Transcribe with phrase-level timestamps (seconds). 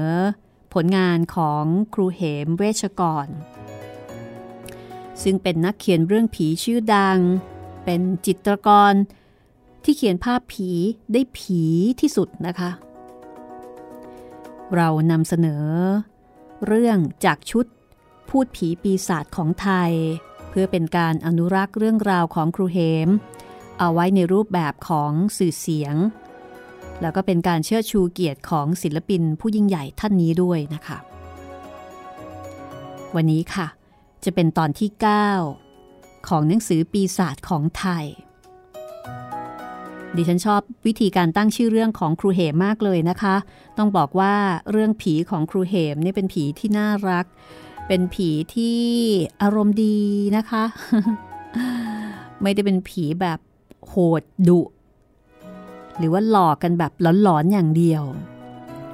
[0.75, 1.65] ผลงานของ
[1.95, 3.27] ครูเหมเวชกร
[5.23, 7.19] ซึ่งเป็นนักเขียนเรื่องผีชื่อดัง
[7.85, 8.93] เป็นจิตรกร
[9.91, 10.71] ที่เขียนภาพผี
[11.13, 11.63] ได้ผี
[12.01, 12.71] ที่สุดนะคะ
[14.77, 15.65] เรานำเสนอ
[16.67, 17.67] เรื่องจากชุด
[18.29, 19.93] พูดผีปีศาจของไทย
[20.49, 23.09] เพื่อเป็นการอนุรักษ์เรื่องราวของครูเหม
[23.79, 25.95] เอาไว้ในรูปแบบของสื่อเสียง
[27.01, 30.99] แล้วก็เป็นการเชิดชูเกียรติของศิลปินผู้ยิ่งใหญ่ท่านนี้ด้วยนะคะ
[33.15, 33.67] วันนี้ค่ะ
[34.25, 34.91] จะเป็นตอนที่
[35.59, 38.07] 9 ของหนังสือปีศาจของไทย
[40.17, 43.35] ดิฉันชอบวิธีการตั้งชื่อเรื่องของครูเหมมากเลยนะคะ
[43.79, 44.35] ต้องบอกว่า
[44.71, 47.27] เรื่องผีของครูเหมนี่เป็นผีที่น่ารัก
[47.89, 48.81] เป็นผีที่
[49.43, 49.99] อารมณ์ดี
[50.37, 50.65] นะคะ
[52.43, 53.39] ไม่ได้เป็นผีแบบ
[53.87, 54.61] โหดดุ
[55.99, 58.03] หรือว่าหลอกกันแบบหลอนๆอย่างเดียว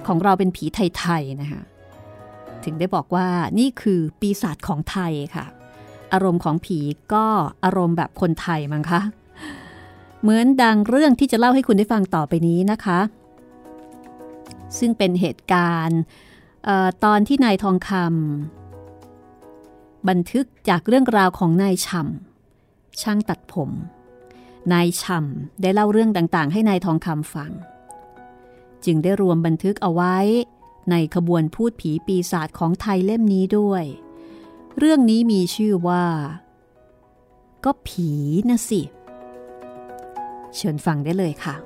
[0.07, 1.63] ของเราเป็นผีไทยๆนะคะ
[2.65, 3.27] ถึงได้บอกว่า
[3.59, 5.45] นี่คือปีศาจของไทยค่ะ
[6.13, 6.79] อารมณ์ของผี
[7.15, 7.25] ก็
[7.65, 9.01] อารมณ์แบบคนไทยมั้งคะ
[10.25, 13.01] เหมือนดังเรื่องที่จะเล่าให้คุณได้ฟังต่อไปนี้นะคะ
[14.79, 16.01] ซึ่งเป็นเหตุการณ์
[17.05, 23.71] ตอนที่นายทองคำบันทึกจากเรื่องราวของนายฉ่ำช่างตัดผม
[24.73, 27.51] นายฉ่ำได้เล่าเรื่องต่างๆ ให้นายทองคำฟัง
[28.85, 30.17] จึงได้รวมบันทึกเอาไว้
[30.91, 33.85] ในขบวนพูดผีปีศาจของไทยเล่มนี้ด้วย
[34.79, 36.05] เรื่องนี้มีชื่อว่า
[37.65, 38.11] ก็ผี
[38.51, 41.57] นะสิเเชิญฟังได้เลยค่ะ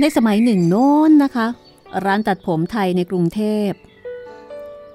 [0.00, 1.46] ในสมัยหนึ่งโน้นนะคะ
[2.04, 3.70] ร้านตัดผมไทยในกรุงเทพ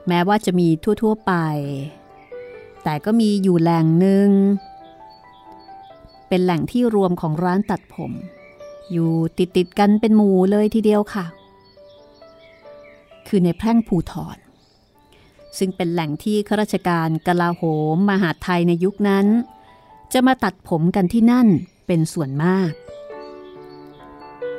[0.07, 1.33] แม้ว่าจะมีทั่ว ๆ ไป
[2.83, 4.29] แต่ก็มีอยู่แหล่งหนึ่ง
[6.27, 8.11] เป็นแหล่งที่รวมของร้านตัดผม
[8.91, 11.25] อยู่ติดติดกันเป็นหมู่เลยทีเดียวค่ะ
[13.27, 14.37] คือในแพร่งภูทร
[15.57, 17.61] ซึ่งเป็นแหล่งที่ข้าราชการกลาโห
[17.93, 19.25] มมหาไทยในยุคนั้น
[20.13, 21.47] จะมาตัดผมกันที่นั่น
[21.87, 22.71] เป็นส่วนมาก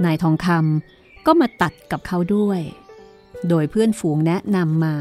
[0.05, 2.61] นายทองคำก็มาตัดกับเขาด้วย
[3.49, 4.97] โดยเพื่อนฝูงแนะนำมา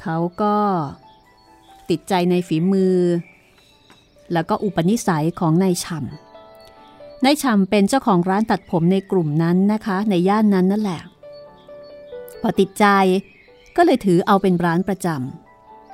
[0.00, 0.56] เขาก็
[1.90, 2.96] ติดใจในฝีมือ
[4.32, 6.29] แล้วก็อุปนิสัยของนายฉ่ำ
[7.24, 11.00] นายฉ่ำเป็นเจ้าของร้านตัดผมในกลุ่มนั้นนะคะ ในย่านนั้นนั่นแหละ
[12.40, 12.84] พอติดใจ
[13.76, 15.06] ก็เลยถือเอาเป็นร้านประจ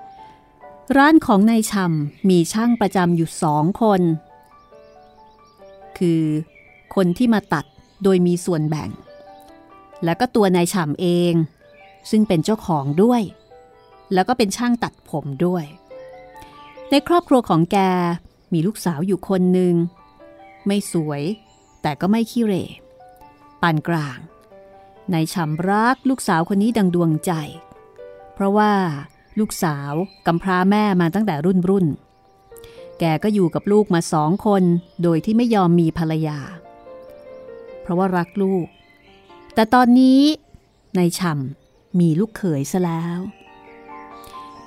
[0.05, 4.01] ำร้านของนายฉ่ำมีช่างประจำอยู่สองคน
[5.99, 6.23] คือ
[6.95, 7.65] คนที่มาตัด
[8.03, 8.91] โดยมีส่วนแบ่ง
[10.05, 11.35] แล้วก็ตัวนายฉ่ำเอง
[12.11, 13.23] ซึ่งเป็นเจ้าของด้วย
[14.15, 15.65] แล้วก็เป็นช่างตัดผมด้วย
[16.91, 17.79] ในครอบครัวของแก
[18.53, 19.75] มีลูกสาวอยู่คนหนึ่ง
[20.67, 21.23] ไม่สวย
[21.83, 22.65] แต่ก็ไม่ขี้เร่
[23.63, 24.19] ปานกลาง
[25.13, 27.33] ในฉ่ำรักลูกสาวคนนี้ดังดวงใจ
[28.35, 28.73] เพราะว่า
[29.39, 29.93] ลูกสาว
[30.27, 31.87] กำพร้าแม่มาตั้งแต่รุ่นรุ่น
[33.01, 34.63] แกก็อยู่กับลูกมาสองคน
[35.03, 36.39] โดยที่ไม่ยอมมีภรรยา
[37.83, 38.67] เพราะว่ารักลูก
[39.55, 40.21] แต่ตอนนี้
[40.97, 43.19] ในฉ่ำมีลูกเขยซะแล้ว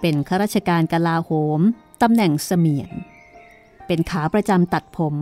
[0.01, 1.59] เป็นข้าราชการกลาโหม
[2.01, 2.91] ตำแหน่งเสมียน
[3.87, 5.15] เป็นขาประจำตัดผม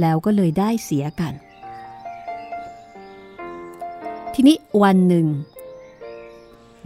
[0.00, 1.34] แล้วก็เลยได้เสียกัน
[4.34, 5.26] ทีนี้วันหนึ่ง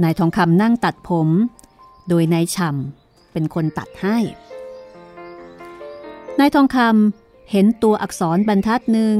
[0.02, 1.28] นายทองคำนั่งตัดผม
[2.08, 4.18] โดยนายฉ่ำเป็นคนตัดให้
[6.38, 9.14] นายทองคำเห็นตัวอักษรบรรทัดหนึ่ง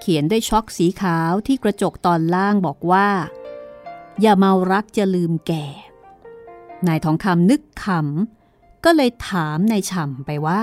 [0.00, 3.08] เขียนด้วยช็อกสีขาวที่กระจกตอนล่างบอกว่า
[4.20, 5.66] อย่าเมารักจะลืมแก่
[6.86, 10.58] นายทองคำนึกขำก็เลยถามนายฉ่ำไปว่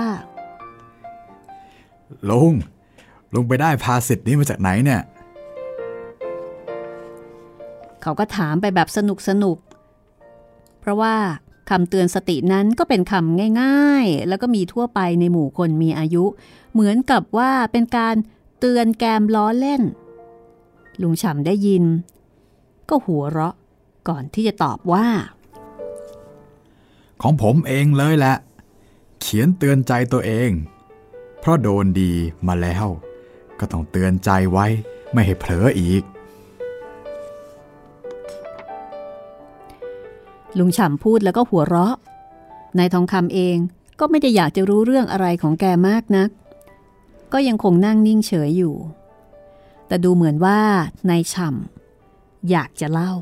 [2.30, 2.52] ลุง
[3.32, 5.02] ลุงไปได้ภาษิตนี้มาจากไหนเนี่ย
[8.02, 9.58] เขาก็ถามไปแบบสนุกสนุก
[10.80, 11.14] เพราะว่า
[11.70, 16.24] คำเตือนสตินั้นก็เป็นคำง่ายๆ แล้วก็มีทั่วไปในหมู่คนมีอายุ
[16.72, 18.14] เหมือนกับว่าเป็นการ
[18.60, 19.82] เตือนแกมล้อเล่น
[21.02, 21.84] ลุงฉ่ำได้ยิน
[22.88, 23.54] ก็หัวเราะ
[24.08, 25.06] ก่อนที่จะตอบว่า
[27.22, 28.36] ของผมเองเลยแหละ
[29.20, 30.50] เขียนเตือนใจตัวเอง
[31.44, 32.12] เพราะโดนดี
[32.46, 32.86] มาแล้ว
[33.60, 34.66] ก็ต้องเตือนใจไว้
[35.12, 36.02] ไม่ให้เผลออีก
[40.58, 41.96] ลุงฉ่ำพูดแล้วก็หัวเราะ
[42.78, 43.56] นายทองคำเอง
[44.00, 46.28] ก็ไม่ได้อยากจะรู้เรื่องอะไรของแกมากนัก
[47.32, 48.74] ก็ยังคงนั่งนิ่งเฉยอยู่
[49.86, 50.58] แต่ดูเหมือนว่า
[51.10, 53.12] นายฉ่ำอยากจะเล่า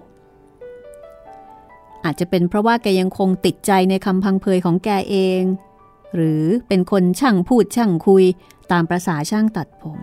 [2.05, 5.43] อาจจะเป็นเพราะว่าแกยังคงติดใจในคำพังเพยของแกเอง
[6.15, 8.25] หรือเป็นคนช่างพูดช่างคุย
[8.73, 9.99] ตามประษาช่างตัดผม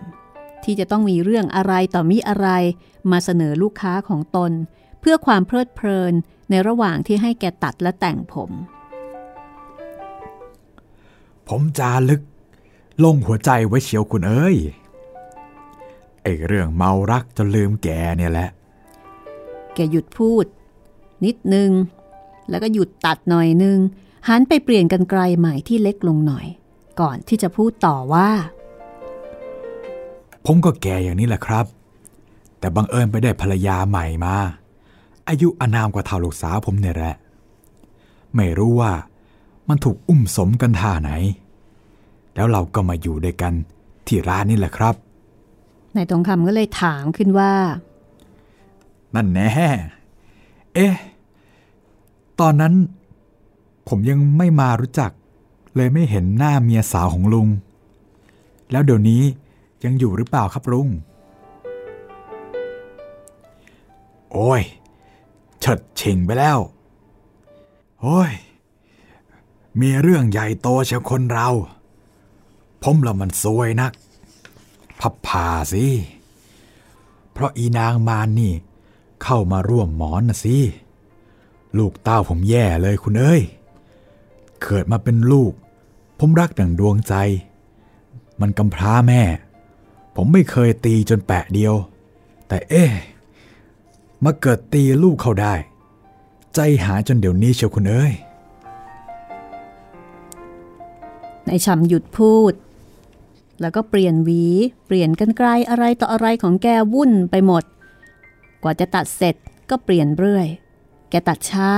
[0.64, 2.48] ที่จะต้องมีเรื่องอะไรต่อมิอะไร
[3.10, 4.52] มาเสนอลูกค้าของตน
[5.00, 6.14] เพื่อความเพลิดเพลิน
[6.50, 8.50] ในระหว่างที่ให้แกตัดและแต่งผม
[11.48, 12.22] ผมจารึก
[13.04, 14.56] ลงหัวใจไว้เชียวคุณเอ้ย
[16.22, 18.48] ไอเรื่องเมารักจนลืมแกเนี่ยแหละ
[19.74, 20.44] แกหยุดพูด
[21.24, 21.70] นิดนึง
[22.50, 23.78] แล้วก็หยุดตัดหน่อยนึง
[24.28, 26.46] หันไปเปลี่ยนกันไกลใหม่ที่เล็กลงหน่อย
[27.00, 28.30] ก่อนที่จะพูดต่อว่า
[30.46, 31.66] ผมก็แก่อย่างนี้แหละครับ
[32.58, 34.34] แต่บังเอิญไปได้ภรรยาใหม่มา
[35.28, 37.14] อายุอานามกว่าเท่าลูกสาวผมเนี่ยแหละ
[38.36, 38.92] ไม่รู้ว่า
[39.68, 41.10] มันถูกอุ้มสมกันท่าไหน
[42.34, 43.52] แล้วเราก็มาอยู่ด้วยกัน
[44.06, 44.94] ที่ร้านนี่แหละครับ
[45.94, 47.52] นายทองคำก็เลยถามขึ้นว่า
[49.14, 49.48] นั่นแน่
[50.74, 50.94] เอ๊ะ
[52.40, 52.74] ตอนนั้น
[53.90, 55.10] ผมยังไม่มารู้จัก
[55.76, 57.48] เลยไม่เห็นหน้าเมียสาวของลุง
[58.70, 59.22] แล้วเดี๋ยวนี้
[59.84, 60.88] ยังอยู่หรือเปล่าครับลุง
[64.32, 64.62] โอ้ย
[65.60, 66.58] เฉิดชิงไปแล้ว
[68.00, 68.32] โอ้ย
[69.80, 71.48] มีเรื่องใหญ่โตเชียวคนเรา
[72.82, 73.92] ผมละมันซวยนัก
[75.00, 75.86] พับผ่าสิ
[77.32, 78.52] เพราะอีนางมานนี่
[79.22, 80.56] เข้ามาร่วมหมอนนะสิ
[81.78, 83.42] ลูกเต้าผมแย่เลยคุณเอ้ย
[84.62, 85.52] เกิดมาเป็นลูก
[86.18, 87.14] ผมรักดังดวงใจ
[88.40, 89.22] มันกำพร้าแม่
[90.16, 91.74] ผมไม่เคยตีจนแปะเดียว
[92.48, 92.90] แต่เอ๊ะ
[94.24, 95.54] มาเกิดตีลูกเขาได้
[96.54, 98.12] ใจหายจนเดี๋ยวนี้เชียวคุณเอ้ย
[101.46, 102.52] นายฉ่ำหยุดพูด
[103.60, 104.44] แล้วก็เปลี่ยนหวี
[104.86, 107.64] เปลี่ยนกันไกลอะไรต่ออะไรของแกวุ่นไปหมด
[108.62, 109.34] กว่าจะตัดเสร็จ
[109.70, 110.46] ก็เปลี่ยนเรื่อย
[111.10, 111.72] แกตัดช้า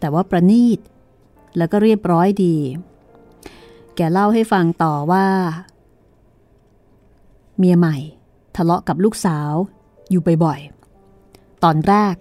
[0.00, 0.78] แต่ว่าประณีต
[1.56, 2.56] แล้วก็เรียบร้อยดี
[3.96, 5.26] แกเล่าให้ฟังต่อว่า
[7.58, 7.96] เมียใหม่
[8.56, 9.52] ทะเลาะกับลูกสาว
[10.10, 12.14] อยู่บ่อยๆ ตอนแรก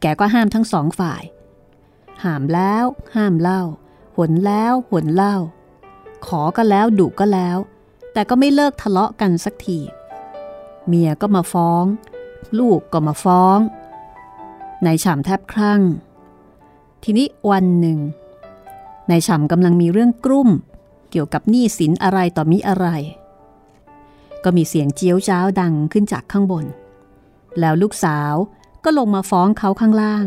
[0.00, 1.22] แกก็ห้ามทั้งสองฝ่าย
[2.24, 2.84] ห้ามแล้ว
[3.16, 3.62] ห้ามเล่า
[4.16, 5.36] หนแล้วหนเล่า
[6.26, 7.58] ขอก็แล้วดุก็แล้ว
[8.12, 9.78] แต่ก็ไม่เลิกทะเลาะกันสักที
[10.86, 11.84] เมียก็มาฟ้อง
[12.58, 13.58] ลูกก็มาฟ้อง
[14.86, 15.82] นายฉ่ำแทบคลั่ง
[17.02, 17.98] ทีนี้วันหนึ่ง
[19.10, 20.50] นายฉ่ำกำลังมีเรื่องกลุ้ม
[21.10, 22.86] เกี่ยวกับหนี้สินอะไรต่อมิอะไร
[24.44, 26.64] ก็มีเสียงเจียวจ้าวดังขึ้นจากข้างบน
[27.60, 28.34] แล้วลูกสาว
[28.84, 30.26] ก็ลงมาฟ้องเขาข้างล่าง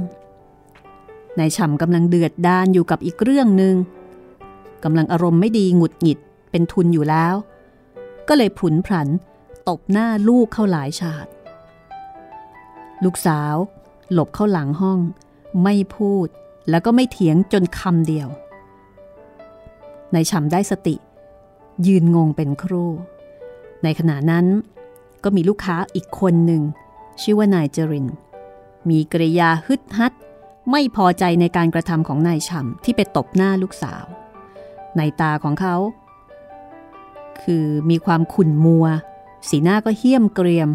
[1.40, 3.76] นายฉ่ำกำลังเดือดดานอยู่กับอีกเรื่องหนึ่ง
[4.84, 6.20] กำลังอารมณ์ไม่ดีหงุดหงิด
[6.52, 7.36] เป็นทุนอยู่แล้ว
[8.28, 9.08] ก็เลยผุนผัน
[9.70, 11.28] ตบหน้าลูกเข้าหลายฉาด
[13.04, 13.56] ลูกสาว
[14.14, 15.00] หลบเข้าหลังห้อง
[15.64, 16.28] ไม่พูด
[16.70, 18.28] แล้วก็ไม่เถียงจนคำเดียว
[20.16, 20.96] นายฉ่ำได้สติ
[21.88, 22.92] ยืนงงเป็นครู่
[23.84, 24.46] ในขณะนั้น
[25.24, 26.62] ก็มีลูกค้าอีกคนหนึ่ง
[27.22, 28.08] ชื่อว่านายจริน
[28.90, 30.14] มีกริยาฮึดฮัด
[30.72, 34.06] ไม่พอใจในการกระทำของนายฉ่ำที่ไปตบหน้าลูกสาว
[34.98, 35.76] ในตาของเขา
[37.42, 38.86] คือมีความขุ่นมัว
[39.50, 40.70] สีหน้าก็เหี้ยมเกรียม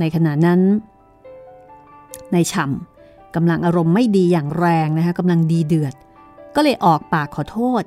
[0.00, 0.60] ในขณะนั้น
[2.34, 5.94] นายฉ่ำกำลังอารมณ์ไม่ดีอย่างแรงนะคะกำลังดีเดือด
[6.56, 7.82] ก็เลยออกปากขอโทษ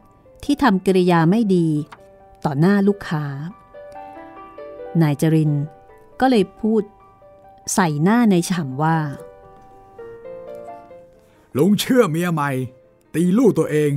[0.46, 1.68] ที่ทำกริยาไม่ดี
[2.46, 3.25] ต่อหน้าลูกค้า
[5.02, 5.52] นายจริน
[6.20, 6.82] ก็เลยพูด
[7.74, 8.98] ใส่หน้าในฉ่ำว่า
[11.58, 12.52] ลุงเชื่อเมียใหม่
[13.16, 13.92] ตีลูกตัวเอง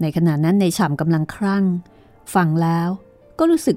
[0.00, 1.64] ในขณะนั้นในฉ่ำกำลังครั่ง
[2.34, 2.88] ฟังแล้ว
[3.38, 3.76] ก็รู้สึก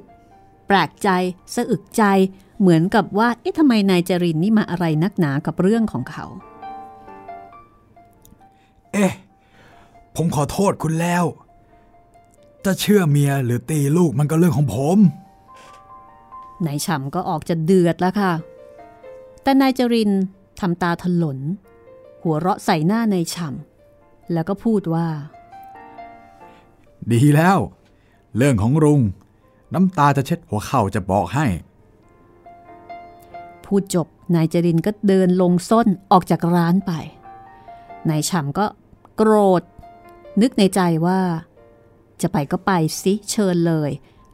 [0.67, 1.09] แปลกใจ
[1.55, 2.03] สะอึกใจ
[2.59, 6.25] เหมือนกับว่า เอ๊ะทำไมนายจรินนี่มาอะไรนักหนากับเรื่องของเขา
[8.93, 9.13] เอ๊ะ
[10.15, 11.23] ผมขอโทษคุณแล้ว
[12.65, 14.97] จะเชื่อเมียหรือตีลูกมันก็เรื่องของผม
[16.65, 18.31] นายฉ่ำก็ออกจะเดือดแล้วค่ะ
[19.43, 20.11] แต่นายจริน
[20.59, 21.39] ทำตาถลน
[22.23, 25.07] หัวเราะใส่หน้านายฉ่ำแล้วก็พูดว่า
[27.11, 27.57] ดีแล้ว
[28.37, 29.01] เรื่องของรุง
[29.73, 31.45] น้ำตาจะเช็ดหัวเข่าจะบอกให้
[33.65, 36.91] พูดจบนายจรินก็เดินลงส้นออกจากร้านไป
[38.09, 38.65] นายฉ่ำก็
[39.17, 39.63] โกรธ
[40.41, 41.19] นึกในใจว่า
[42.21, 43.91] จะไปก็ไปสิเชิญเลย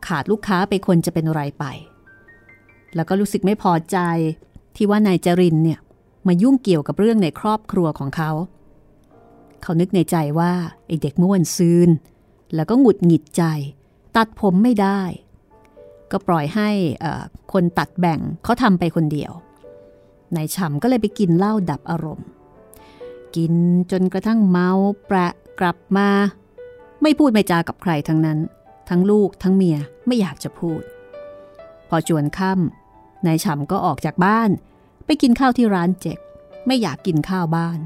[0.08, 1.66] ขาดลูกค้าไปคนจะเป็นไรไป
[2.96, 3.98] แล้วก็รู้สึกไม่พอใจ
[4.76, 5.80] ที่ว่านายจรินเนี่ย
[6.28, 8.32] มายุ่งเกี่ยวกับเรื่องในครอบครัวของเขา
[9.62, 10.54] เขานึกในใจว่า
[10.88, 11.90] ไอเด็กเมื่อวันซืน
[12.56, 13.44] แล้วก็หงุดหงิดใจ
[14.16, 15.02] ตัดผมไม่ได้
[16.12, 16.70] ก็ปล่อยให้
[17.54, 19.32] คนตัดแบ่งเขาทำไปคนเดียว
[20.36, 22.28] นายฉ่ำก็เลยไปกินเหล้าดับอารมณ์
[23.36, 23.54] กิน
[23.92, 24.70] จนกระทั่งเมา
[25.08, 26.10] แปะ กลับมา
[27.02, 28.40] ไม่พูดไม่จากับใครทั้งนั้น
[28.90, 29.78] ทั้งลูกทั้งเมีย
[30.08, 30.82] ไม่อยากจะพูด
[31.90, 34.50] พอจวนค่ำนายฉ่ำก็ออกจากบ้าน
[35.06, 36.20] ไปกินข้าวที่ร้านเจ็ก
[36.68, 37.80] ไม่อยากกินข้าวบ้าน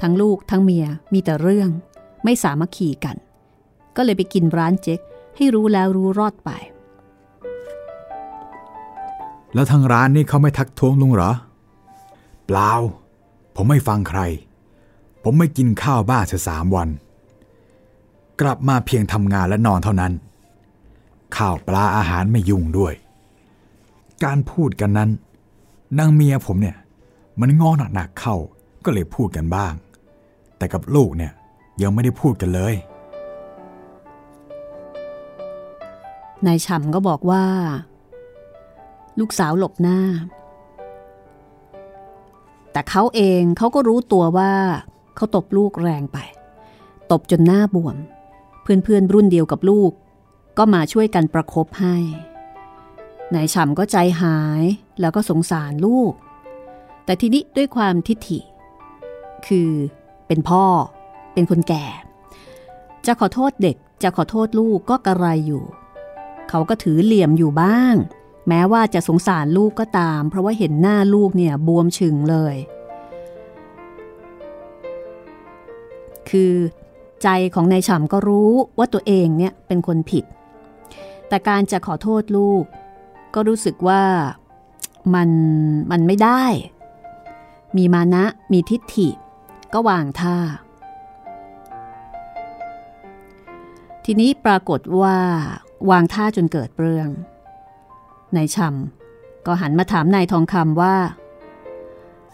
[0.00, 1.70] ทั้งลูกทั้งเมียมีแต่เรื่อง
[2.24, 3.16] ไม่สามัคคีกัน
[3.96, 5.00] ก็เลยไปกินร้านเจ๊ก
[5.36, 6.50] ให้รู้แล้วรู้รอดไป
[9.54, 11.30] แล้วทางร้านนี่เขาไม่ทักท้วงลุงเหรอ
[12.46, 12.72] เปล่า
[13.54, 14.20] ผมไม่ฟังใคร
[15.30, 16.88] ผมไม่กินข้าวบ้าเสียสามวัน
[18.40, 20.12] กลับมาเพียงทำงานและนอนเท่านั้น
[21.36, 22.94] ข้าวปลาอาหารไม่ยุ่งด้วย
[24.24, 25.10] การพูดกันนั้น
[25.98, 26.76] นางเมียผมเนี่ย
[27.40, 28.36] มันงอหนักๆเข้า
[28.84, 29.72] ก็เลยพูดกันบ้าง
[30.56, 31.32] แต่กับลูกเนี่ย
[31.82, 32.74] ยังไม่ได้พูดกันเลย
[36.46, 37.44] นายฉ่ำก็บอกว่า
[39.18, 40.00] ลูกสาวหลบหน้า
[42.72, 44.52] แต่เขาเองเขาก็รู้ตัวว่า
[45.18, 46.18] เขาตบลูกแรงไป
[47.10, 47.96] ตบจนหน้าบวม
[48.62, 49.90] เพื่อนๆรุ่นเดียวกับลูก
[50.58, 51.96] ก็มาช่วยกันประครบให้
[53.34, 54.62] นายฉ่ำก็ใจหาย
[55.00, 56.12] แล้วก็สงสารลูก
[57.04, 58.40] แต่ทีนี้ด้วยความทิฐิ
[59.46, 59.70] คือ
[60.26, 60.64] เป็นพ่อ
[61.32, 61.86] เป็นคนแก่
[63.06, 65.64] จะขอโทษเด็กจะขอโทษลูกก็กระไรอยู่
[66.48, 67.94] เขาก็ถือเหลี่ยมอยู่บ้าง
[68.48, 72.56] แม้ว่าจะสงสารลูกก็ตาม เพราะว่าเห็นหน้าลูกเนี่ยบวมฉึงเลย
[76.30, 76.52] คือ
[77.22, 80.24] ใจของนายฉ่ำก็รู้ว่าตัวเองเนี่ยเป็นคนผิด
[81.28, 82.64] แต่การจะขอโทษลูก
[83.34, 84.02] ก็รู้สึกว่า
[85.14, 85.30] มัน
[85.90, 86.42] มันไม่ได้
[87.76, 89.08] มีมานะมีทิฏฐิ
[89.72, 90.36] ก็วางท่า
[94.04, 95.18] ทีนี้ปรากฏว่า
[95.90, 97.08] วางท่าจนเกิดเรื่อง
[98.36, 100.96] นายช่ำก็หันมาถามนายทองคำว่า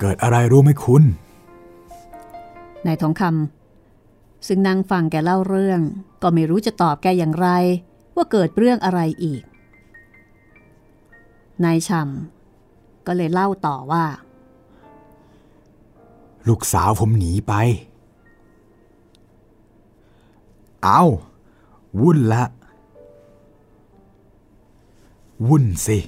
[0.01, 1.03] เกิดอะไรรู้ไหมคุณ
[2.87, 3.64] นายทองคำ
[4.47, 5.81] ซึ่งนั่งฟังแกเล่าเรื่อง
[6.23, 7.49] ก็ไม่รู้จะตอบแกอย่างไร
[8.17, 9.43] ว่าเกิดเรื่องอะไรอีก
[11.65, 14.05] นายชำก็เลยเล่าต่อว่า
[16.49, 17.53] ลูกสาวผมหนีไป
[20.85, 21.03] เอา
[22.01, 22.45] วุ่นละ
[25.49, 25.99] วุ่นสิ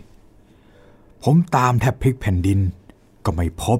[1.23, 2.59] ผมตามแทบพลิกแผ่นดิน
[3.25, 3.78] ก็ไม่พบ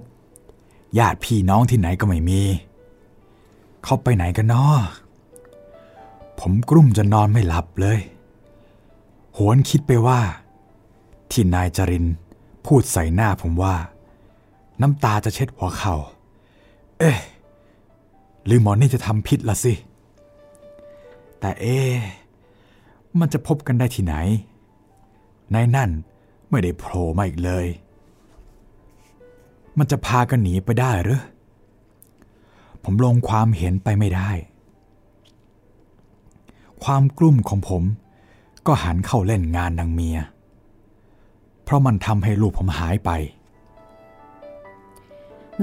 [0.99, 2.43] ญาติพี่น้องที่ไหนก็ไม่มี
[3.89, 4.81] เขาไปไหนกันนาะ
[6.41, 7.99] ผมกลุ้มจะนอนไม่หลับเลย
[9.37, 10.21] หวนคิดไปว่า
[11.31, 12.07] ที่นายจริน
[12.67, 13.75] พูดใส่หน้าผมว่า
[14.81, 15.97] น้ำตาจะเช็ดหัวเขา่า
[16.99, 17.19] เอ๊ะ
[18.45, 19.73] หรือหมอนี่จะทำผิดละสิ
[21.41, 21.97] แต่เอ๊ะ
[23.19, 24.15] มันจะพบกันได้ที่ไหน
[25.53, 25.91] ในนั่น
[26.51, 27.67] ไม่ได้โผล่มาอีกเลย
[29.79, 31.21] มันจะพากันหนีไปได้หรือ
[32.89, 34.31] ผมลงความเห็นไปไม่ได้
[36.85, 37.83] ความกลุ้มของผม
[38.67, 40.19] ก็หันเข้าเล่นงานนางเมีย
[41.65, 43.11] เพราะมันทำให้ลูกผมหายไป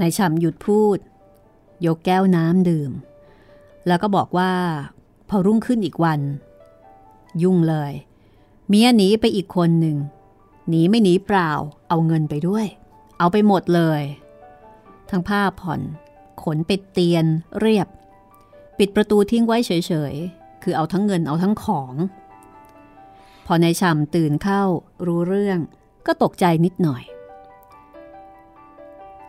[0.00, 0.98] นายฉ่ำหยุดพูด
[1.86, 2.92] ยกแก้วน้ำดื่ม
[3.86, 4.52] แล้วก็บอกว่า
[5.28, 6.20] พอรุ่งขึ้นอีกวัน
[7.42, 7.92] ยุ่งเลย
[8.68, 9.96] เมียหนีไปอีกคนหนึ่ง
[10.68, 11.50] หนีไม่หนีเปล่า
[11.88, 12.66] เอาเงินไปด้วย
[13.18, 14.02] เอาไปหมดเลย
[15.10, 15.80] ทั้งผ้าผ่อน
[16.44, 17.26] ขนเป็ดเตียน
[17.60, 17.88] เรียบ
[18.78, 19.70] ปิดประตูทิ้งไว้เฉ
[20.12, 21.94] ยๆ คือเอาทั้งเงินเอาทั้งของ
[23.46, 24.62] พอนายฉ่ำตื่นเข้า
[25.06, 25.58] รู้เรื่อง
[26.06, 27.04] ก็ตกใจนิดหน่อย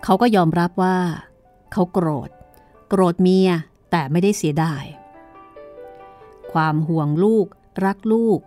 [0.04, 0.98] เขาก็ยอมรับว่า
[1.72, 2.30] เขาโกรธ
[2.90, 3.50] โกรธเมีย
[3.92, 4.84] แต่ไม่ได้เสียดาย
[6.54, 7.48] ความห่วงลูก
[7.86, 8.40] รักลูก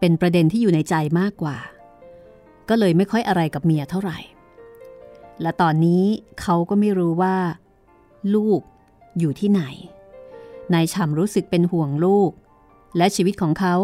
[0.00, 1.58] เป็นประเด็นที่อยู่ในใจมากกว่า
[2.68, 4.18] ก็เลยไม่ค่อยอะไรกับเมียเท่าไหร่
[5.42, 6.04] และตอนนี้
[6.40, 7.36] เขาก็ไม่รู้ว่า
[8.34, 8.60] ลูก
[9.18, 9.62] อยู่ที่ไหน
[10.74, 12.30] นายฉ่ำรู้สึกเป็นห่วงลูก
[12.96, 13.74] และชีวิตของเขา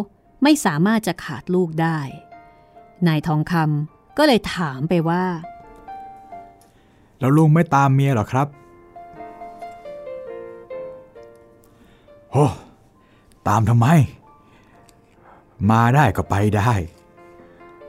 [0.42, 1.98] ไม่สามารถจะขาดลูกได้
[3.06, 5.24] นายทองคำก็เลยถามไปว่า
[7.20, 8.48] แล้วลุงไม่ตามเมียหรอครับ
[12.30, 12.46] โอ้
[13.48, 13.86] ตามทำไม
[15.70, 16.72] มาได้ก็ไปได้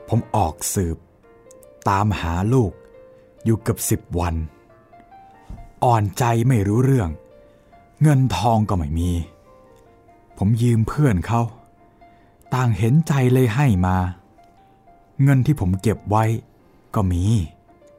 [0.08, 0.96] ผมออกสืบ
[1.88, 2.72] ตามหาลูก
[3.46, 4.34] อยู่เกือบสิบวัน
[5.84, 7.10] อ่อนใจไม่รู้เรื่อง
[8.02, 9.10] เงินทองก็ไม่มี
[10.38, 11.40] ผมยืมเพื่อนเขา
[12.54, 13.96] ต่างเห็นใจเลยให้มา
[15.22, 16.24] เงินที่ผมเก็บไว้
[16.94, 17.24] ก็มี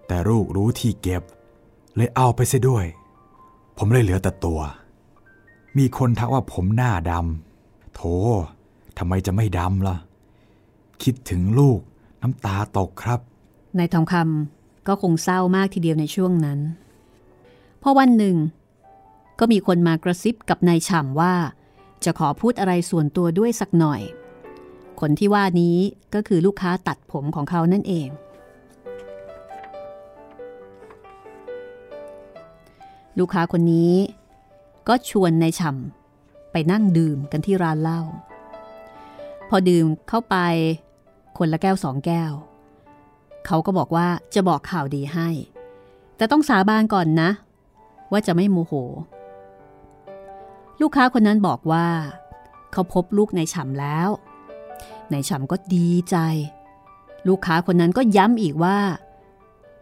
[0.08, 1.24] แต่ลูกรู้ที่เก็บ
[1.96, 2.86] เลยเอาไปเสียด้วย
[3.78, 4.62] ผมเลยเหลือแต่ตัว
[5.78, 8.02] มีคนทักว่าผมหน้าดำโถ
[8.98, 9.96] ทำไมจะไม่ดำล่ะ
[11.04, 11.80] คิดถึงลูก
[12.22, 13.20] น้ำตาตกครับ
[13.78, 14.57] นายทองคำ
[14.88, 16.60] ก็คงเศร้ามากทีเดียวในช่วงนั้น
[17.82, 18.38] พอวันหนึ่ง
[19.40, 21.34] ก็มีคนมากระซิบกับนายฉ่ำว่า
[22.06, 24.02] จะขอพูดอะไรส่วนตัวด้วยสักหน่อย
[25.00, 25.78] คนที่ว่านี้
[26.14, 28.10] ก็คือลูกค้าตัดผมของเขานั่นเอง
[33.20, 33.94] ลูกค้าคนนี้
[34.88, 38.02] ก็ชวนนายฉ่ำไปนั่งดื่มกันที่ร้านเหล้า
[39.50, 40.36] พอดื่มเข้าไป
[41.38, 42.32] คนละแก้วสองแก้ว
[43.48, 45.30] เขาก็บอกว่าจะบอกข่าวดีให้
[46.18, 47.30] แต่ต้องสาบานก่อนนะ
[48.12, 48.74] ว่าจะไม่โมโห
[50.82, 51.88] ลูกค้าคนนั้นบอกว่า
[52.72, 54.10] เขาพบลูกในฉ่ำแล้ว
[55.12, 56.18] ในฉ่ำก็ดีใจ
[57.28, 58.78] ลูกค้าคนนั้นก็ย้ำอีกว่า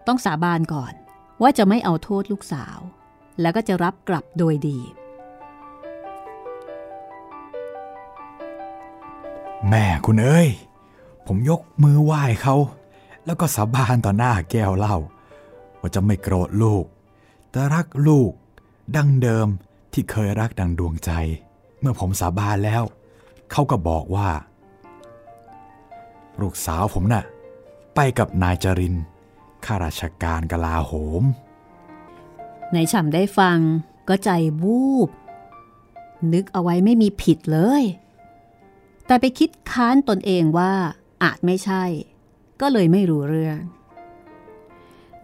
[0.07, 0.93] ต้องสาบานก่อน
[1.41, 2.77] ว่าจะไม่เอาโทษลูกสาว
[3.41, 4.79] แล้วก็จะรับกลับโดยดี
[9.69, 10.49] แม่คุณเอ้ย
[11.27, 12.55] ผมยกมือไหว้เขา
[13.25, 14.97] แล้วก็สาบานต่อหน้าแก้วเหล้า
[15.79, 16.85] ว่าจะไม่โกรธลูก
[17.49, 18.31] แต่รักลูก
[18.95, 19.47] ดังเดิม
[19.93, 21.11] ที่เคยรักดังดวงใจ
[21.79, 22.83] เมื่อผมสาบานแล้ว
[23.51, 24.29] เขาก็บอกว่า
[26.41, 27.23] ลูกสาวผมน่ะ
[27.95, 28.95] ไปกับนายจริน
[29.65, 31.23] ข้าราชการกลาโหม
[32.73, 33.59] ในฉ่ำได้ฟัง
[34.07, 34.29] ก็ใจ
[34.63, 35.09] วูบ
[36.33, 37.83] นึกเอาไว้ไม่มีผิดเลย
[39.05, 40.73] แต่ไปคิดค้านตนเองว่า
[41.23, 41.83] อาจไม่ใช่
[42.61, 43.59] ก็เลยไม่รู้เรื่อง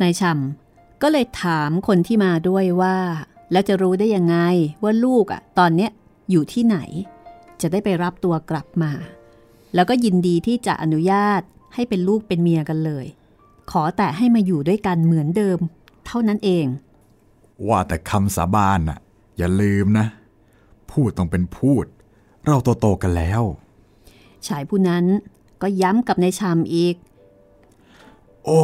[0.02, 2.98] นายฉ่ำก็เลยถามคนที่มาด้วยว่า
[3.52, 4.38] แล้วจะรู้ได้ยังไง
[4.84, 5.91] ว่าลูกอะ่ะ ตอนเนี้ย
[6.32, 6.78] อยู่ที่ไหน
[7.62, 8.91] จะได้ไปรับตัวกลับมา
[9.76, 11.41] แล้วก็ยินดีที่จะอนุญาต
[11.74, 13.06] ให้เป็นลูกเป็นเมียกันเลย
[13.72, 15.60] ขอแต่ให้มาอยู่ด้วยกันเหมือนเดิม
[16.06, 16.65] เท่านั้นเอง
[17.67, 19.00] ว่าแต่คำสาบานน่ะ
[19.38, 20.08] อย่าลืมนะ
[20.91, 21.86] พูดต้องเป็นพูด
[22.46, 23.41] เราโตๆกันแล้ว
[24.48, 25.06] ชายผู้นั้น
[25.62, 26.96] ก็ย้ำกับนายชามอีก
[28.46, 28.62] โอ้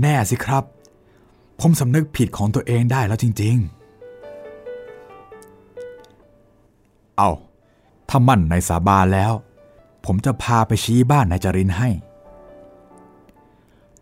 [0.00, 0.64] แน่สิครับ
[1.60, 3.66] ผมสำนึกผิดของตัวเองได้แล้วจริง ๆ
[7.16, 7.30] เอา
[8.08, 9.32] ถ้ามั่นในสาบานแล้ว
[10.04, 11.88] ผมจะพาไปชี้บ้านนายจรินให้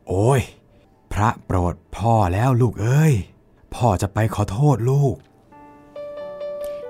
[0.08, 0.40] โอ้ย
[1.12, 3.14] พระโปรดพ่อแล้วลูกเอ้ย
[3.74, 5.16] พ่อจะไปขอโทษลูก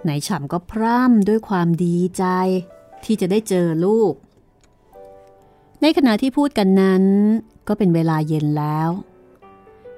[0.08, 2.24] นายฉ่ำก็พร่ำด้วยความดีใจ
[3.04, 4.14] ที่จะได้เจอลูก
[5.82, 7.04] ในขณะที่พูดกันนั้น
[7.68, 8.90] ก็เป็นเวลาเย็นแล้ว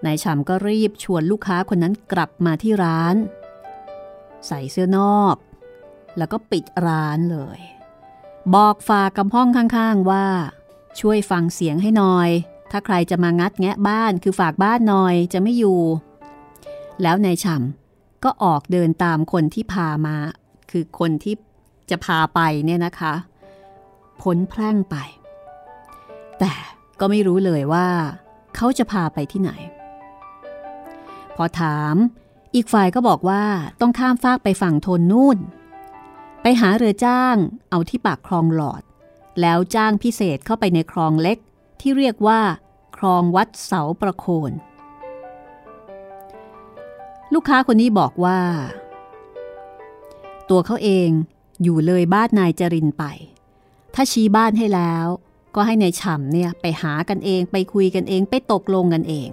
[0.04, 3.16] นายฉ่ำก็รีบชวนลูกค้าคนนั้นกลับมาที่ร้าน
[4.46, 5.36] ใส่เสื้อนอก
[6.18, 7.58] แล้วก็ปิดร้านเลย
[8.54, 10.26] บอกฝากกับห้องข้างๆว่า
[11.00, 12.30] ช่วยฟังเสียงให้หน่อย
[12.70, 15.80] ถ้าใครจะมางัดแงะบ้านคือฝากบ้านหน่อยจะไม่อยู่
[17.02, 20.16] แล้วนายฉ่ำก็ออกเดินตามคนที่พามา
[20.70, 21.34] คือคนที่
[21.90, 23.14] จะพาไปเนี่ยนะคะ
[24.22, 24.96] พ้นแพร่งไป
[26.38, 26.52] แต่
[27.00, 27.88] ก็ไม่รู้เลยว่า
[28.54, 29.52] เขาจะพาไปที่ไหน
[31.36, 31.94] พอถาม
[32.54, 33.42] อีกฝ่ายก็บอกว่า
[33.80, 35.38] ต้องข้ามฟากไปฝั่งทนนู่น
[36.42, 37.36] ไปหาเรือจ้าง
[37.70, 38.82] เอาที่ปากคลองหลอด
[39.40, 41.38] แล้วจ้างพิเศษเข้าไปในคลองเล็ก
[41.80, 42.40] ที่เรียกว่า
[42.96, 44.52] คลองวัดเสาประโคน
[47.34, 48.40] ลูกค้าคนนี้บอกว่า
[50.50, 51.08] ตัวเขาเอง
[51.62, 53.04] อยู่เลยบ้านนายจรินไป
[53.94, 55.06] ถ้าชี้บ้านให้แล้ว
[55.56, 59.28] ก็ให้ในายฉ่ำเนี่ยไปหากันเองไปคุยกันเองไปตกลงกันเอง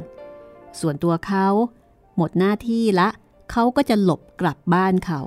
[0.79, 1.47] ส่วนตัวเขา
[2.17, 3.09] หมดหน้าที่ละ
[3.51, 5.21] เขาก็จะหลบกลับบ้านเขา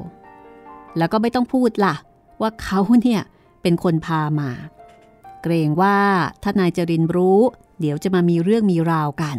[0.99, 1.95] แล้วก็ไม่ต้องพูดละ่ะ
[2.41, 3.23] ว่าเขาเนี่ย
[3.63, 4.51] เป็นคนพามา
[5.43, 5.99] เกรงว่า
[6.43, 7.41] ถ้านายจรินรู้
[7.81, 9.37] เดี๋ยวจะมามีเรื่องมีราวกัน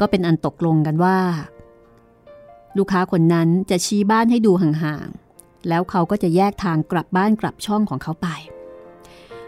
[0.00, 1.18] ก็เป็นอันตกลงกันว่า
[2.78, 8.28] ลูกค้าคนนั้นจะชี้บ้านให้ดูห่างๆแล้วเขาก็จะแยกทางกลับบ้านกลับช่องของเขาไป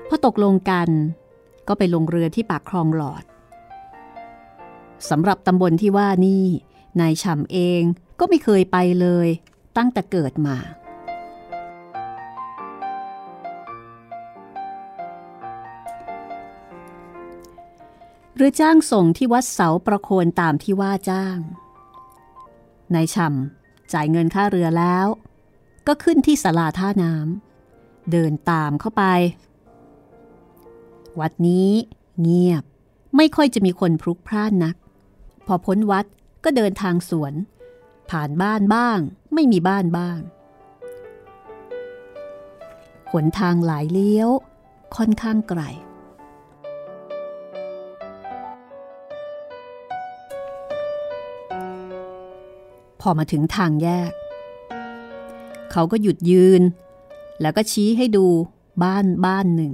[0.08, 0.88] พอตกลงกัน
[1.68, 3.24] ก็ไปลงเรือที่ปากคลองหลอด
[5.10, 6.46] สำหรับตำบลที่ว่านี่
[7.00, 7.82] นายฉ่ำเอง
[8.18, 9.28] ก็ไม่เคยไปเลย
[9.76, 10.56] ตั้งแต่เกิดมา
[18.36, 21.38] หรือจ้างส่งที่วัดเสาประโคนตามที่ว่าจ้าง
[22.94, 25.06] นายฉ่ำจ่ายเงินค่าเรือแล้ว
[25.86, 29.04] ก็ขึ้นที่สลาท่าน้ำเดินตามเข้าไป
[31.20, 31.70] วัดนี้
[32.20, 32.64] เงียบ
[33.16, 34.76] ไม่ค่อยจะมีคนพลุกพล่านนัก
[35.46, 36.06] พอพ้นวัด
[36.44, 37.34] ก็เดินทางสวน
[38.10, 38.98] ผ่านบ้านบ้าง
[39.34, 40.20] ไม่มีบ้านบ้าง
[43.12, 44.30] หนทางหลายเลี้ยว
[44.96, 45.62] ค่อนข้างไกล
[53.00, 54.12] พอมาถึงทางแยก
[55.72, 56.62] เขาก็หยุดยืน
[57.40, 58.26] แล้วก็ชี้ให้ดู
[58.82, 59.72] บ้านบ้านหนึ่ง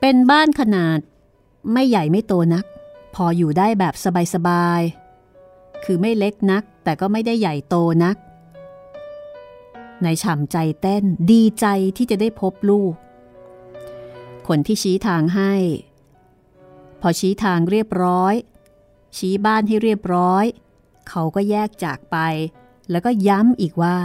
[0.00, 0.98] เป็นบ้านขนาด
[1.72, 2.64] ไม่ใหญ่ไม่โตนัก
[3.14, 3.94] พออยู่ได้แบบ
[4.34, 8.16] สบายๆ คือไม่เล็กนักแต่ก็ไม่ได้ใหญ่โตนัก
[10.02, 12.92] ในฉ่ำใจเต้นดีใจที่จะได้พบลูก
[14.48, 15.52] คนที่ชี้ทางให้
[17.00, 18.34] พอชี้ทางเรียบร้อย
[19.16, 20.44] ชี้บ้านให้เรียบร้อย
[21.08, 22.16] เขาก็แยกจากไป
[22.90, 23.98] แล้วก็ย้ำอีกว่า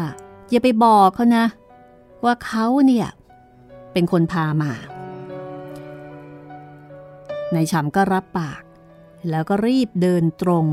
[0.50, 1.46] อย่าไปบอกเขานะ
[2.26, 3.08] ว่าเขาเนี่ย
[3.94, 4.72] เป็นคนพามา
[7.56, 8.62] นายฉำก็รับปาก
[9.30, 10.66] แล้วก็รีบเดินตรง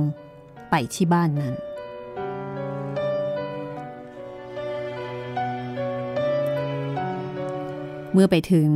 [0.70, 1.54] ไปที่บ้านนั้น
[8.12, 8.70] เมื่อไปถึง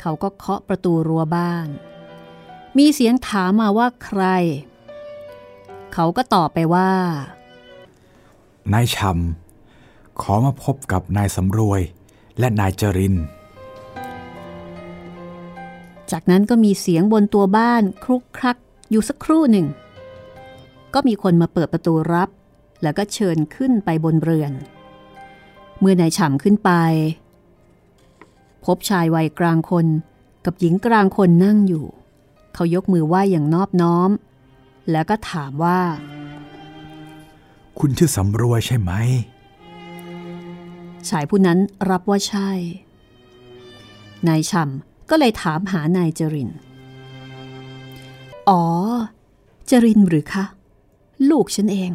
[0.00, 1.68] เขาก็เคาะประตูรั้วบ้าน
[2.78, 4.22] มีเสียงถามมาว่าใคร
[5.94, 6.92] เขาก็ตอบไปว่า
[8.72, 11.80] นายชำขอมาพบกับนายสำรวย
[12.38, 13.14] และนายจริน
[16.12, 18.56] จากนั้นก็มีเสียงบนตัวบ้านครุกครัก
[18.90, 19.66] อยู่สักครู่หนึ่ง
[20.94, 22.28] ก็มีคนมาเปิดประตูรับ
[22.82, 24.52] แล้วก็เชิญขึ้นไปบนเรือน
[25.80, 26.70] เมื่อนายฉ่ำขึ้นไป
[28.64, 29.86] พบชายวัยกลางคน
[30.44, 31.86] กับหญิงกลางคนนั่งอยู่
[32.54, 34.10] เขายกมือไหว้อย่างนอบน้อม
[34.90, 35.80] แล้วก็ถามว่า
[37.78, 38.92] คุณชื่อสำรวยใช่ไหม
[41.08, 41.58] ชายผู้นั้น
[41.90, 42.50] รับว่าใช่
[44.28, 46.50] นายฉ่ำ ก็เลยถามหานายจริน
[48.48, 48.62] อ๋อ
[49.70, 50.44] จรินหรือคะ
[51.30, 51.90] ลูกฉันเอง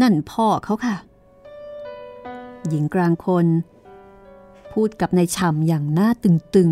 [0.00, 0.96] นั่นพ่อเขาค่ะ
[2.68, 3.46] หญิงกลางคน
[4.72, 6.70] พูดกับนายฉ่ำอย่างหน้าตึง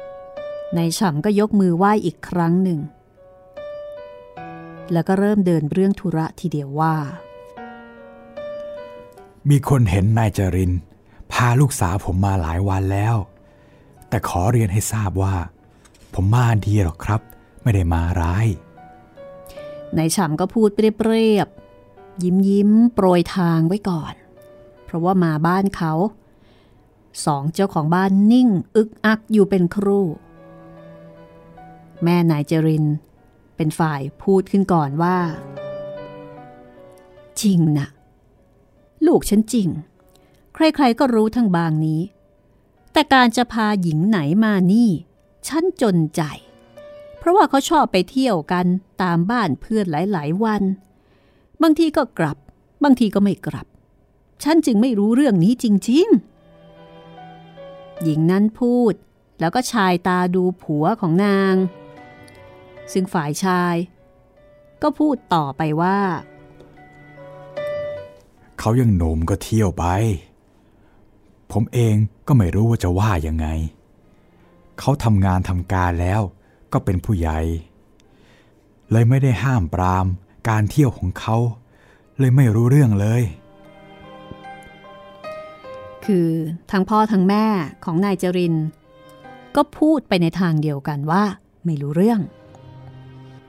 [0.00, 2.80] ๆ นายฉ่ำก็ยกมือไหว้อีกครั้งหนึ่ง
[4.92, 6.94] แล้วก็เริ่มเดินเรื่องธุระทีเดียวว่า
[9.50, 10.72] มีคนเห็นนายจริน
[11.32, 13.16] พาลูกสาวผมมาหลายวันแล้ว
[14.08, 15.36] แต่ขอเรียนให้ทราบว่า
[16.14, 17.20] ผมมาดีหรอกครับ
[17.62, 18.46] ไม่ได้มาร้าย
[19.96, 24.14] นายฉ่ำก็พูดเปรียบๆยิ้มยิ้มโปรยทางไว้ก่อน
[24.84, 25.92] เพราะว่ามาบ้านเขา
[27.24, 30.06] สองเจ้าของบ้านนิ่ง อึกอักอยู่เป็นครู่
[32.02, 32.84] แม่นายจริน
[33.56, 35.18] เป็นฝ่ายพูดขึ้นก่อนว่า
[37.42, 37.88] จริงนะ
[39.06, 39.68] ลูกฉันจริง
[40.54, 42.00] ใครๆก็รู้ทั้งบางนี้
[42.98, 44.90] แต่การจะพาหญิงไหนมานี่
[45.48, 46.22] ฉันจนใจ
[47.18, 48.66] เพราะว่าเขาชอบไปเที่ยวกัน
[49.02, 50.62] ตามบ้านเพื่อนหลาย ๆ วัน
[51.62, 52.36] บางทีก็กลับ
[52.84, 53.66] บางทีก็ไม่กลับ
[54.42, 56.06] ฉันจึงไม่รู้เรื่องนี้จริง
[57.24, 58.94] ๆ หญิงนั้นพูด
[59.40, 61.54] แล้วก็ชายตาดูผัวของนาง
[62.92, 63.76] ซึ่งฝ่ายชาย
[64.82, 65.98] ก็พูดต่อไปว่า
[68.58, 69.86] เขายังหนุ่มก็เที่ยวไป
[71.52, 71.94] ผมเอง
[72.26, 73.46] ก็ไม่รู้ว่าจะว่ายังไง
[74.78, 76.20] เขาทำงานทำการแล้ว
[76.72, 77.38] ก็เป็นผู้ใหญ่
[78.90, 80.06] เลยไม่ได้ห้ามปราม
[80.48, 81.36] การเที่ยวของเขา
[82.18, 83.22] เลยไม่รู้เรื่องเลย
[86.04, 86.28] คือ
[86.70, 87.46] ทั้งพ่อทั้งแม่
[87.84, 88.54] ของนายจริน
[89.56, 91.24] ก็พูดไปในทางเดียวกันว่า
[91.64, 92.20] ไม่รู้เรื่อง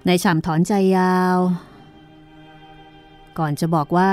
[0.07, 1.37] นายฉ่ำถอนใจยาว
[3.39, 4.11] ก่อนจะบอกว่า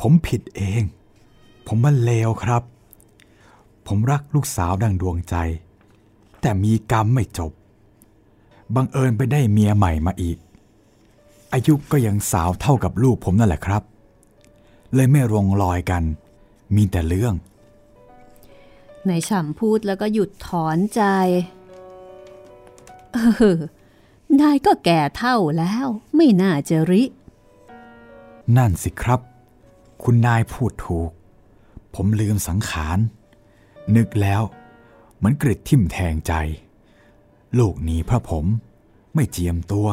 [0.00, 0.82] ผมผิดเอง
[1.66, 2.62] ผมมันเลวครับ
[3.86, 5.34] ผมรักลูกสาวดังดวงใจ
[6.40, 7.52] แต่มีกรรมไม่จบ
[8.74, 10.38] บังเอิญไปได้เมียใหม่มาอีก
[11.52, 13.82] อายุก็ยังสาวเท่ากับลูกผมนั่นแหละครับ
[14.94, 16.02] เลยไม่ลงรอยกัน
[16.76, 17.34] มีแต่เรื่อง
[19.08, 21.02] นายฉ่ำพูดแล้วก็หยุดถอนใจ
[23.12, 23.18] เอ
[23.56, 23.58] อ
[24.40, 27.02] นายก็แก่เท่าแล้ว ไม่น่าจะริ
[28.56, 29.20] นั่นสิครับ
[30.02, 31.10] คุณนายพูดถูก
[31.94, 32.98] ผมลืมสังขาร
[33.96, 34.42] นึกแล้ว
[35.16, 36.32] เหมือนกริดทิ่มแทงใจ
[37.58, 38.44] ลูกหนีพระผม
[39.14, 39.88] ไม่เจียมตัว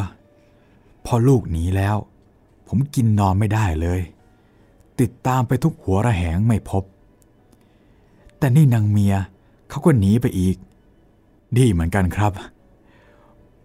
[1.05, 1.97] พอลูกหนีแล้ว
[2.67, 4.01] ผมกินนอนไม่ได้เลย
[4.99, 6.83] ติดตามไปทุกหัวระแหงไม่พบ
[8.37, 9.15] แต่นี่นางเมีย
[9.69, 10.55] เขาก็หนีไปอีก
[11.57, 12.33] ดีเหมือนกันครับ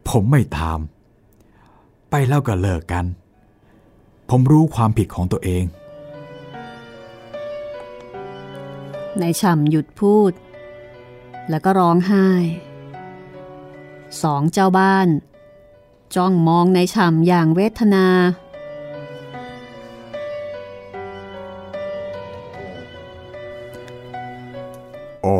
[0.08, 0.78] ผมไม่ตาม
[2.10, 3.04] ไปแล้วก็เลิกกัน
[4.30, 5.64] ผมรู้ความผิดของตัวเอง
[9.22, 10.32] นายฉ่ำหยุดพูด
[11.50, 12.28] แล้วก็ร้องไห้
[14.22, 15.08] สองเจ้าบ้าน
[16.14, 18.06] จ้องมองนายฉ่ำอย่างเวทนา
[25.22, 25.36] โอ้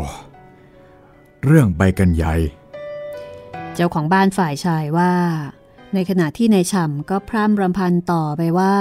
[1.45, 2.35] เรื่องไปกันใหญ่
[3.75, 5.13] เจ้าของบ้านฝ่ายชายว่า
[5.95, 8.77] ในขณะที่นายฉ่ำก็พร่ำรำพันต่อไปว่า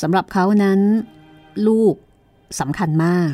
[0.00, 0.80] สำหรับเขานั้น
[1.66, 1.94] ลูก
[2.58, 3.32] สำคัญมาก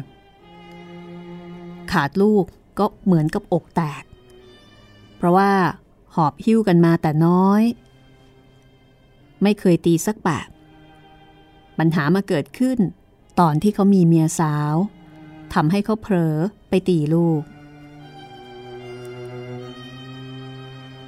[1.93, 2.45] ขาดลูก
[2.79, 4.05] ก็เหมือนกับอกแตก
[5.17, 5.53] เพราะว่า
[6.15, 7.63] หอบหิ้วกันมาแต่น้อย
[9.43, 10.49] ไม่เคยตีสักแบบ
[11.79, 12.79] ปัญหามาเกิดขึ้น
[13.41, 14.75] ตอนที่เขามีเมียสาว
[15.55, 16.37] ทำให้เขาเผลอ
[16.69, 17.43] ไปตีลูก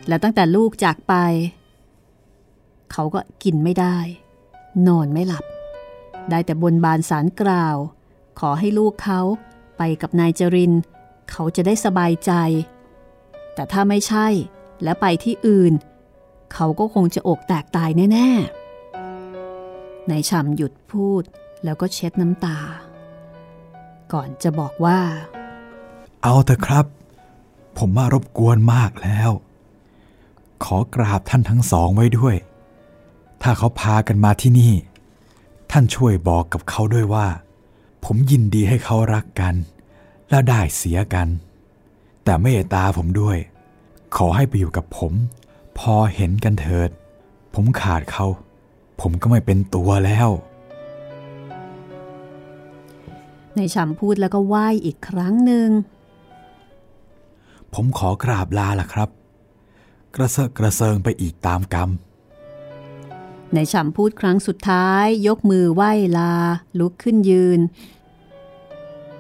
[0.09, 1.15] และตั้งแต่ลูกจากไป
[2.93, 3.97] เขาก็กินไม่ได้
[4.87, 5.45] นอนไม่หลับ
[6.31, 7.77] ได้แต่บนบานสารกล่าว
[8.39, 9.21] ขอให้ลูกเขา
[9.79, 10.73] ไปกับนายจริน
[11.31, 12.33] เขาจะได้สบายใจ
[13.55, 14.27] แต่ถ้าไม่ใช่
[14.83, 15.73] และไปที่อื่น
[16.55, 21.23] เขาก็คงจะอกแตกตายแน่ๆนายฉ่ำหยุดพูด
[21.65, 22.59] แล้วก็เช็ดน้ำตา
[24.13, 25.01] ก่อนจะบอกว่า
[26.23, 26.87] เอาเถอะครับ
[27.79, 29.31] ผมมารบกวนมากแล้ว
[30.65, 32.37] ขอกราบท่านทั้งสองไว้ด้วย
[33.43, 34.73] ถ้าเขาพากันมาที่นี่
[35.71, 37.27] ท่านช่วยบอกกับเขาด้วยว่า
[38.05, 39.55] ผมยินดีให้เขารักกัน
[40.31, 41.29] และได้เสียกัน
[42.25, 43.39] แต่เมตตาผมด้วย
[44.17, 45.13] ขอให้ไปอยู่กับผม
[45.79, 46.91] พอเห็นกันเถิด
[47.55, 48.27] ผมขาดเขา
[49.01, 50.29] ผมก็ไม่เป็นตัวแล้ว
[53.57, 55.69] ในฉ่ำพูดแล้วก็ไหว้อีกครั้งหนึ่ง
[57.75, 59.09] ผมขอกราบลาล่ะครับ
[60.15, 61.91] กระเซาะกระเซิงไปอีกตามกรรม
[63.55, 66.33] ในฉ่ำพูดครั้งสุดท้าย ยกมือไหว้ลา
[66.79, 67.61] ลุกขึ้นยืน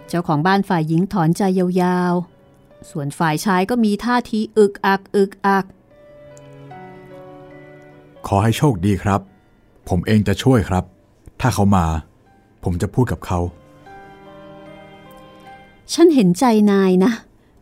[0.08, 5.64] เจ้าของบ้านฝ่ายหญิงถอนใจยาวๆ ส่วนฝ่ายชายก็มีท่าทีอึกอักอึกอัก
[8.26, 9.20] ขอให้โชคดีครับ
[9.88, 10.84] ผมเองจะช่วยครับ
[11.40, 11.86] ถ้าเขามา
[12.64, 13.38] ผมจะพูดกับเขา
[15.94, 17.12] ฉันเห็นใจนายนะ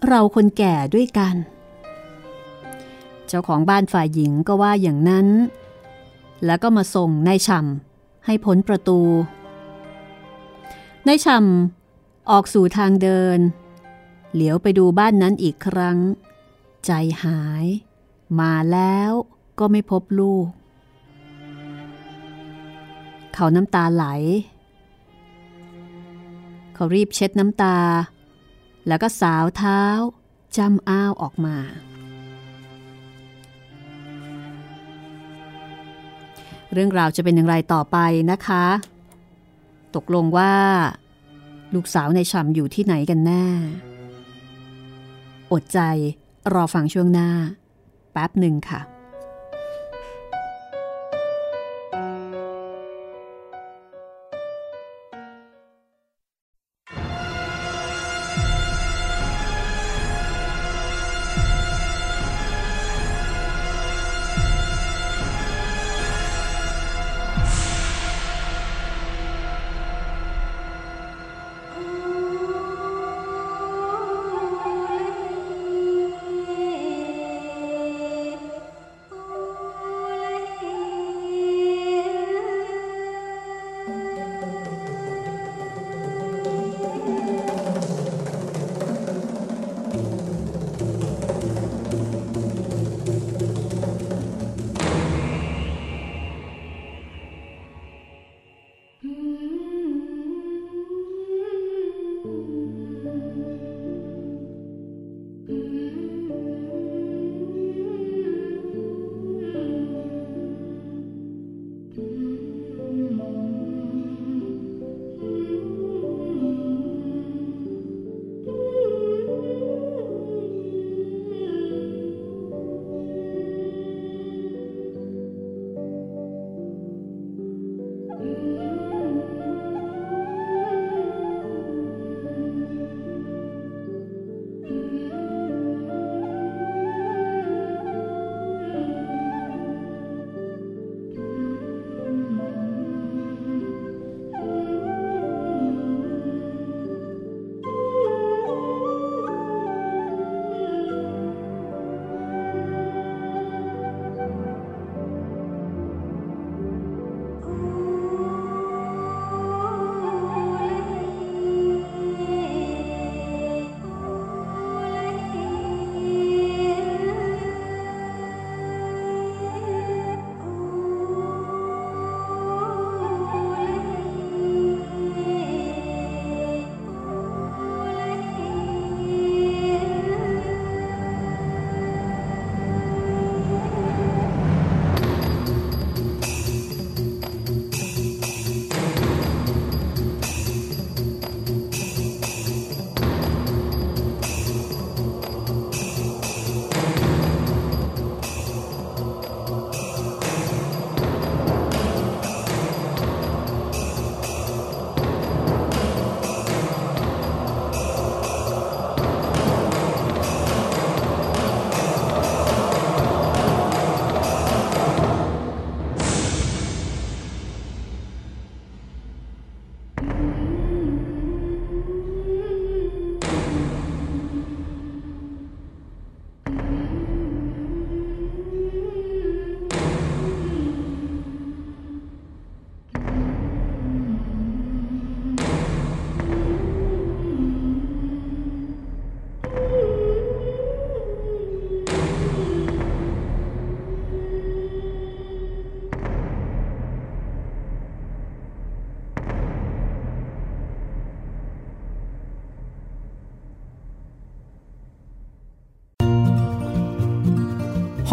[0.09, 1.35] เราคนแก่ด้วยกัน
[3.27, 5.27] เจ้าของบ้านฝ่ายหญิงก็ว่าอย่างนั้น
[6.45, 9.01] แล้วก็มาส่งนายช่ำให้พ้นประตู
[11.07, 13.39] นายช่ำออกสู่ทางเดิน
[14.33, 15.99] เหลียวไปดูบ้านนั้นอีกครั้ง
[16.87, 16.91] ใจ
[17.25, 17.67] หาย
[18.41, 19.11] มาแล้ว
[19.59, 20.47] ก็ไม่พบลูก
[23.35, 24.05] เขาน้ำตาไหล
[26.75, 27.79] เขารีบเช็ดน้ำตา
[28.87, 29.83] แล้วก็สาวเท้า
[30.57, 31.57] จำอ้าวออกมา
[36.73, 37.99] เรื่องราวจะเป็นอย่างไรต่อไป
[38.31, 38.65] นะคะ
[39.97, 40.53] ตกลงว่า
[41.75, 43.45] ลูกสาวในช่ำอยู่ที่ไหนกันแน่
[45.53, 45.81] อดใจ
[46.55, 47.31] รอฟังช่วงหน้า
[48.13, 48.81] แป๊บหนึ่งค่ะ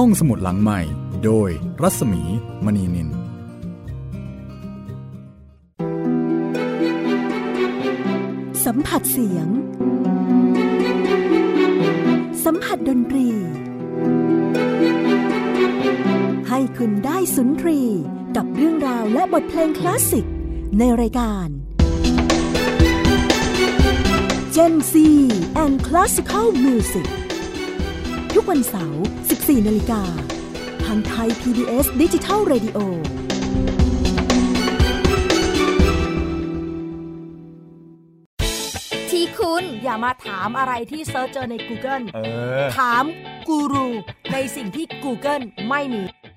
[0.05, 0.79] ห้องสมุดหลังใหม่
[1.25, 1.49] โดย
[1.81, 2.21] รัศมี
[2.65, 3.09] มณีนิน
[8.65, 9.47] สัมผัสเสียง
[12.45, 13.27] สัมผัสดนตรี
[16.49, 17.81] ให้คุณได้สุนทรี
[18.35, 20.25] กับเรื่องราวและบทเพลงคลาสสิก
[20.79, 21.47] ในรายการ
[24.55, 24.93] Gen Z
[25.63, 27.07] and Classical Music
[28.33, 29.03] ทุกวันเสาร์
[29.43, 30.03] 14นาฬิกา
[30.85, 32.77] ทางไทย PBS ดิจิทัล Radio
[39.09, 42.19] ทีคุณอย่ามาถามอะไรที่ search เจอใน Google เอ
[42.61, 43.03] อ ถาม
[43.47, 43.87] กูรู
[44.33, 46.03] ในสิ่งที่ Google ไม่มี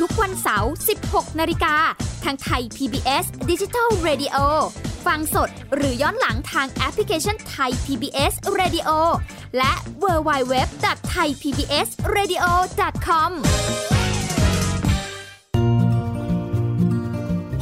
[0.00, 0.72] ทุกวันเสาร์
[1.04, 1.74] 16 นาฬิกา
[2.24, 4.36] ทางไทย PBS Digital Radio
[5.06, 8.88] ฟังสดหรือย้อนหลังทางแอปพลิเคชันไทย PBS Radio
[9.56, 9.72] และ
[10.02, 12.44] w w w t h a i PBS Radio
[13.06, 13.30] com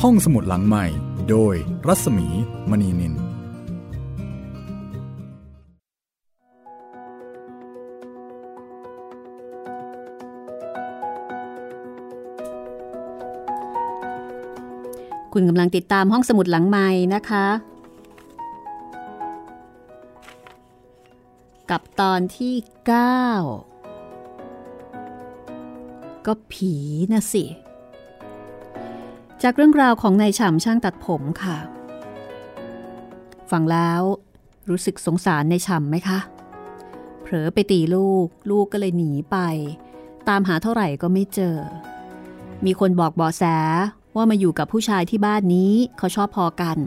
[0.03, 0.85] ห้องสมุดหลังใหม่
[1.31, 1.55] โดย
[1.87, 2.29] รัศมี
[2.71, 3.26] มณีนิน
[15.39, 17.47] คุณกำลังติดตามห้องสมุดหลังไม้นะคะ
[21.71, 22.81] กับตอนที่ 9
[26.27, 26.75] ก็ผี
[27.13, 27.45] นะสิ
[29.43, 31.59] จากเรื่องราวของนายฉ่ำช่างตัดผมค่ะ
[33.51, 34.03] ฟังแล้ว
[34.71, 36.19] รู้สึกสงสารนายฉ่ำไหมคะ
[37.23, 39.37] เผลอไปตีลูก ลูกก็เลยหนีไป
[40.29, 41.57] ตามหาเท่าไหร่ก็ไม่เจอ
[42.65, 43.45] มีคนบอกเบาะแส
[44.17, 46.79] ว่ามาอยู่กับผู้ชายที่บ้านนี้เขาชอบพอกัน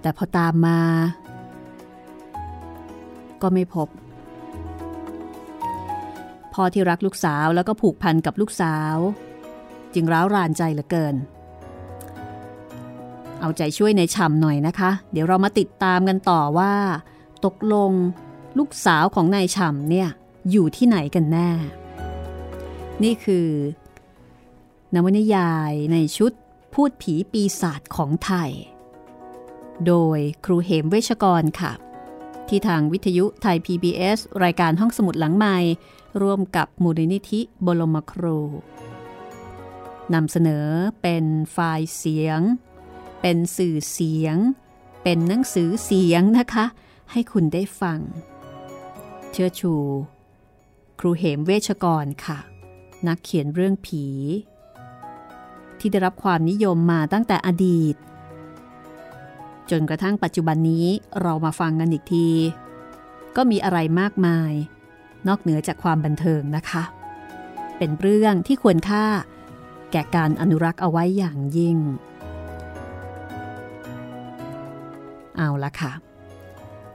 [0.00, 0.80] แต่พอตามมา
[3.42, 3.88] ก็ไม่พบ
[6.54, 8.96] พ่อที่รักลูกสาวแล้วก็ผูกพันกับลูกสาว
[9.94, 11.14] จึงร้าวรานใจเหลือเกิน
[13.40, 16.72] เอาใจช่วยในช่ำหน่อยนะคะ เดี๋ยวเรามาติดตามกันต่อว่า
[17.44, 17.92] ตกลง
[18.58, 20.08] ลูกสาวของนายฉ่ำเนี่ย
[20.50, 21.50] อยู่ที่ไหนกันแน่
[23.02, 23.46] นี่คือ
[24.94, 26.32] นวนิยายในชุด
[26.74, 28.50] พูดผีปีศาจของไทย
[29.86, 31.72] โดยครูเหมเวชกรค่ะ
[32.48, 35.56] ที่ทางวิทยุไทย PBS รายการห้องสมุดหลังใหม่
[36.22, 38.38] ร่วมกับมูลนิธิบรมครู
[40.14, 40.66] นำเสนอ
[41.02, 42.40] เป็นไฟล์เสียง
[43.20, 44.36] เป็นสื่อเสียง
[45.02, 46.64] เป็นหนังสือเสียงนะคะ
[47.12, 48.00] ให้คุณได้ฟัง
[49.32, 49.74] เชื่อชู
[51.00, 52.38] ครูเหมเวชกรค่ะ
[53.06, 54.04] นักเขียนเรื่องผี
[55.80, 57.94] ที่ได้รับความนิยมมาตั้งแต่อดีต
[59.70, 60.86] จนกระทั่งปัจจุบันนี้
[61.22, 62.28] เรามาฟังกันอีกที
[63.36, 64.52] ก็มีอะไรมากมาย
[65.28, 66.82] นอกเหนือจากความบันเทิงนะคะ
[67.78, 69.04] เป็นเรื่องที่ควรค่า
[69.92, 71.78] แก่การอนุรักษ์เอาไว้อย่างยิ่ง
[75.36, 75.92] เอาละค่ะ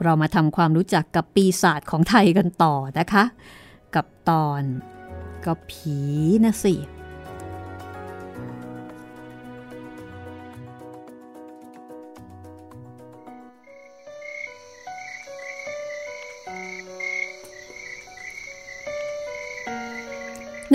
[0.04, 3.24] เรามาทำความรู้จักกับปีศาจของไทยกันต่อนะคะ
[3.96, 4.62] กับตอน
[5.46, 5.98] ก็ผี
[6.44, 6.76] นะสิ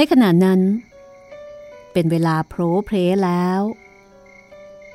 [0.01, 0.61] ในขณะนั้น
[1.93, 3.61] เป็นเวลาโพรเพลแล้ว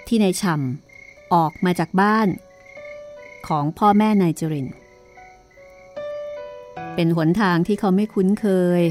[0.07, 2.27] ที่นายฉ่ำออกมาจากบ้าน
[3.47, 4.67] ของพ่อแม่นายจริน
[6.95, 8.45] เป็นหนทางที่เขาไม่คุ้นเค
[8.79, 8.81] ย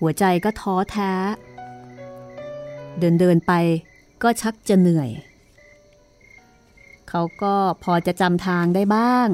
[0.00, 1.12] หัวใจก็ท้อแท้
[2.98, 3.52] เดินเดินไป
[4.22, 5.10] ก็ชักจะเหนื่อย
[7.08, 9.28] เขาก็พอจะจำทางได้บ้าง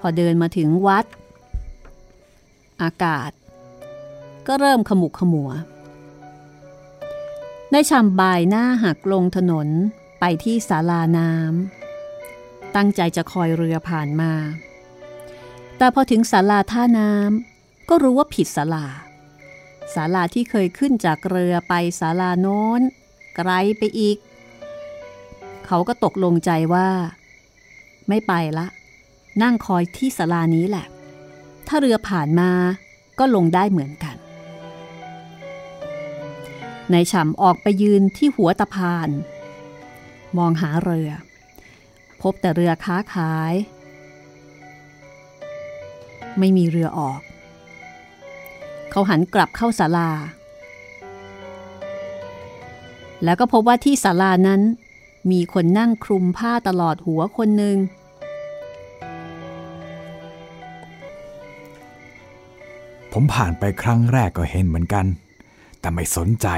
[0.00, 1.04] พอเดินมาถึงวัด
[2.82, 3.30] อากาศ
[4.46, 5.50] ก็เริ่มขมุกขมัว
[7.72, 9.68] ได้ชำบายหน้าหักลงถนน
[10.20, 14.32] ไปที่ศาลาน้ำตั้งใจจะคอยเรือผ่านมา
[15.78, 18.86] แต่พอถึงศาลาท่าน้ำก็รู้ว่าผิดศาลา
[19.94, 22.80] ศาลาที่เคยขึ้นจากเรือไปศาลาโน้น
[23.36, 24.18] ไกลไปอีก
[25.66, 26.88] เขาก็ตกลงใจว่า
[28.08, 28.66] ไม่ไปละ
[29.42, 30.86] นั่งคอยที่ศาลานี้แหละ
[31.66, 32.50] ถ้าเรือผ่านมา
[33.18, 34.16] ก็ลงได้เหมือนกัน
[36.90, 39.08] ในฉ่ำออกไปยืนที่หัวตะพาน
[40.38, 41.10] มองหาเรือ
[42.22, 43.54] พบแต่เรือค้าขาย
[46.38, 47.20] ไม่มีเรือออก
[48.90, 50.10] เขาหันกลับเข้าศาลา
[53.24, 54.60] แล้วก็พบว่าที่ศาลานั้น
[55.30, 57.76] มีคนนั่งคลุมผ้าตลอดหัวคนหนึ่ง
[63.12, 65.06] ผมผ่านไปครั้งแรกก็เห็นเหมือนกัน
[65.80, 66.48] แต่ไม่สนใจ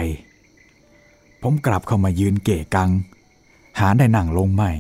[1.42, 2.90] ผมกลับเข้ามายืนเกะกัง
[3.78, 4.70] หาได้นั่งลงไม่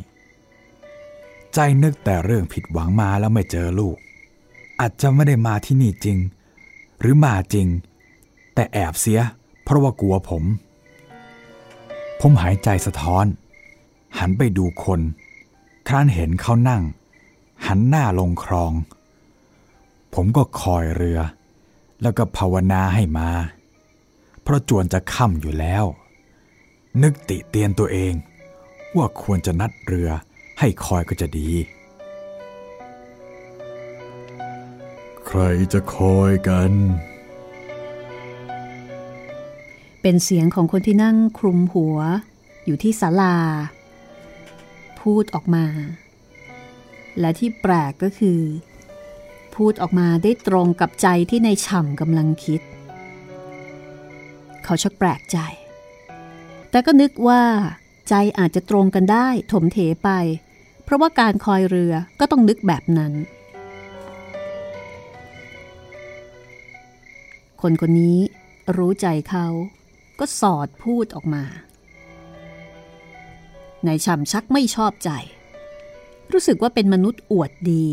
[1.54, 3.96] ใจนึกแต่เรื่องผิดหวังมาแล้วไม่เจอลูก
[4.80, 6.18] อาจจะไม่ได้มาที่นี่จริง
[7.00, 7.66] หรือมาจริง
[8.54, 9.20] แต่แอบเสีย
[9.62, 10.44] เพราะว่ากลัวผม
[12.20, 13.26] ผมหายใจสะท้อน
[14.18, 15.00] หันไปดูคน
[15.88, 16.82] ครั้นเห็นเขานั่ง
[17.66, 18.72] หันหน้าลงคลอง
[20.14, 21.20] ผมก็คอยเรือ
[22.02, 23.30] แล้วก็ภาวนาให้มา
[24.42, 25.84] เพราะจวนจะค่ำอยู่แล้ว
[27.02, 28.14] นึกติเตียนตัวเอง
[28.96, 30.08] ว่าควรจะนัดเรือ
[30.58, 31.50] ให้คอยก็จะดี
[35.26, 35.40] ใคร
[35.72, 36.72] จะคอยกัน
[40.02, 41.98] เป็นเสียงของคนที่นั่งคลุมหัว
[42.64, 43.36] อยู่ที่ศาลา
[45.00, 45.66] พูดออกมา
[47.20, 48.40] และที่แปลกก็คือ
[49.60, 52.60] พูดออกมาได้ตรงกับใจที่ในฉ่ำกำลังคิด
[54.64, 55.38] เขาชักแปลกใจ
[56.70, 57.42] แต่ก็นึกว่า
[58.08, 60.10] ใจอาจจะตรงกันได้ถมเถไป
[60.84, 63.12] เพราะว่าการคอยเรือก็ต้องนึกแบบนั้น
[67.62, 68.18] คนคนนี้
[68.76, 69.46] รู้ใจเขา
[70.18, 71.44] ก็สอดพูดออกมา
[73.84, 75.10] ในายช่ำชักไม่ชอบใจ
[76.32, 77.86] รู้สึกว่าเป็นมนุษย์อวดดี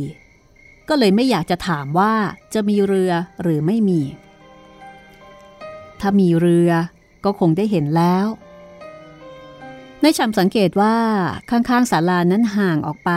[0.90, 2.14] ก็เลยไม่อยากจะถามว่า
[2.54, 3.12] จะมีเรือ
[3.42, 4.02] หรือไม่มี
[6.00, 6.72] ถ้ามีเรือ
[7.26, 8.26] ก็คงได้เห็นแล้ว
[10.04, 10.96] นายชำสังเกตว่า
[11.50, 13.12] ข้างๆศาลานั้นห่างออกไป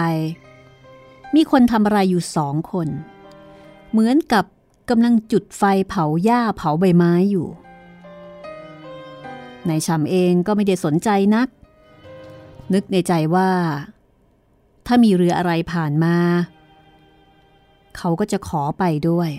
[1.34, 2.88] มีคนทำอะไรอยู่สองคน
[3.90, 4.44] เหมือนกับ
[4.90, 7.48] กำลังจุดไฟเผาหญ้าเผาใบไม้อยู่
[9.68, 11.48] นายชำเองก็ไม่ได้สนใจนัก
[12.72, 13.50] นึกในใจว่า
[14.86, 16.16] ถ้ามีเรืออะไรผ่านมา
[18.02, 19.30] เขาก็จะขอไปด้วย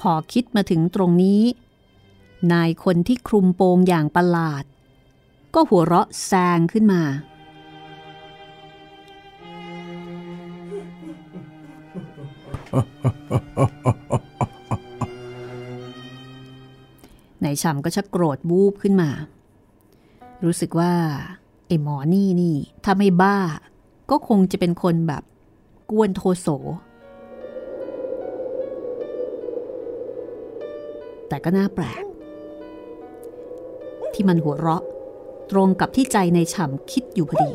[0.00, 1.42] พอคิดมาถึงตรงนี้
[2.52, 4.64] นายคนที่คลุมโปงอย่างประหลาด
[5.54, 7.02] ก็หัวเราะแซงขึ้นมา
[17.44, 19.10] นายฉ่ำก็ชักโกรธวูบขึ้นมา
[20.44, 20.92] รู้สึกว่า
[21.66, 23.38] ไอ้หมอนี่นี่ถ้าไม่บ้า
[24.10, 25.22] ก็คงจะเป็นคนแบบ
[25.90, 26.48] กวนโทโส
[31.28, 32.04] แต่ก็น่าแปลก
[34.14, 34.82] ที่มันหัวเราะ
[35.50, 37.52] ตรงกับที่ใจในฉ่ำคิดอยู่พอดี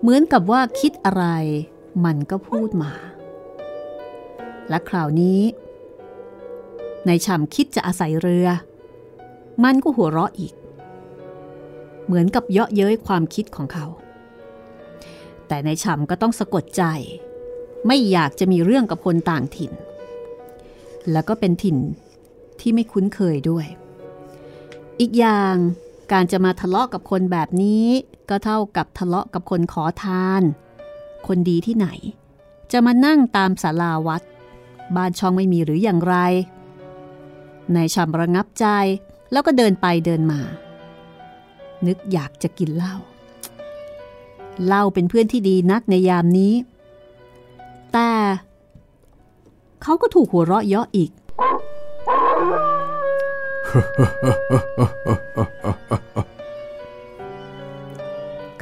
[0.00, 1.24] เหมือนกับว่าคิดอะไร
[2.04, 2.92] มันก็พูดมา
[4.68, 5.40] และคราวนี้
[7.06, 8.46] ในฉ่ำคิดจะอาศัยเรือ
[9.64, 10.54] มันก็หัวเราะอีก
[12.06, 13.86] เหมือนกับเยาะเย้ยความคิดของเขา
[15.48, 16.84] แต่ในฉ่ำก็ต้องสะกดใจ
[17.86, 19.72] ไม่อยากจะมีเรื่องกับคนต่างถิ่น
[21.12, 21.78] แล้วก็เป็นถิ่น
[22.60, 23.66] ที่ไม่คุ้นเคยด้วย
[25.00, 25.54] อีกอย่าง
[26.12, 27.86] การจะมาทะเลาะกับคนแบบนี้
[28.28, 30.42] ก็เท่ากับทะเลาะกับคนขอทาน
[31.26, 31.88] คนดีที่ไหน
[32.72, 34.22] จะมานั่งตามศาลาวัด
[34.96, 36.16] บ้านช่องไม่มีหรืออย่างไร
[37.74, 38.66] นายชำระงับใจ
[39.32, 40.40] แล้วก็เดินไปเดินมา
[41.86, 42.96] นึกอยากจะกินเหล้า
[44.66, 46.52] เหล้าเป็นเพื่อนที่ดีนักในยามนี้
[49.82, 51.10] เขาก็ถูกหัวเราะเยาะอีก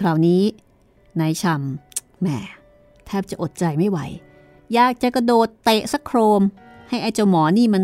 [0.00, 0.42] คราวนี้
[1.20, 2.28] นายชำแหม
[3.06, 3.98] แทบจะอดใจไม่ไหว
[4.74, 6.42] อยากจะกระโดดเตะสักโครม
[6.88, 7.82] ให้ไอ้เจ้าหมอนี่มัน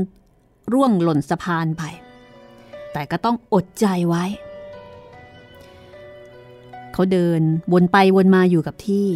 [0.72, 1.82] ร่วงหล่นสะพานไป
[2.92, 4.24] แต่ก็ต้องอดใจไว้
[6.92, 7.40] เขาเดิน
[7.72, 9.08] วนไปวนมาอยู่กับที่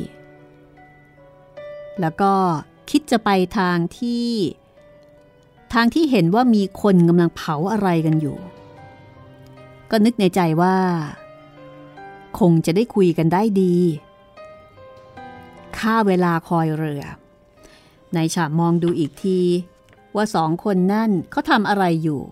[2.01, 2.33] แล้วก็
[2.91, 4.28] คิดจะไปทางที่
[5.72, 8.38] ทางที่เห็นว่ามีคนกำลังเผาอะไรกันอยู่
[9.91, 10.76] ก็นึกในใจว่า
[12.38, 13.76] คงจะได้คุยกันได้ดี
[15.78, 17.05] ค่าเวลาคอยเรือ
[18.16, 19.41] นายฉาบมองดูอีกที
[20.16, 22.22] ว่าสองคนนั่นเขาทำอะไรอยู่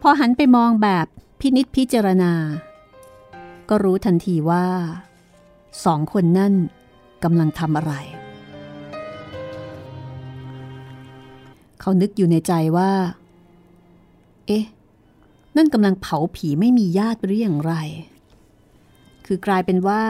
[0.00, 1.06] พอหันไปมองแบบ
[1.40, 2.32] พินิษพิจารณา
[3.68, 4.66] ก็รู้ทันทีว่า
[5.84, 6.54] สองคนนั่น
[7.24, 7.94] กำลังทำอะไร
[11.80, 12.90] เขานึกอยู่ในใจว่า
[14.46, 14.64] เอ๊ะ
[15.56, 17.74] นั่นกำลังเผาผีไม่มีญาติหรืออย่างไร
[19.26, 20.04] คือกลายเป็นว่า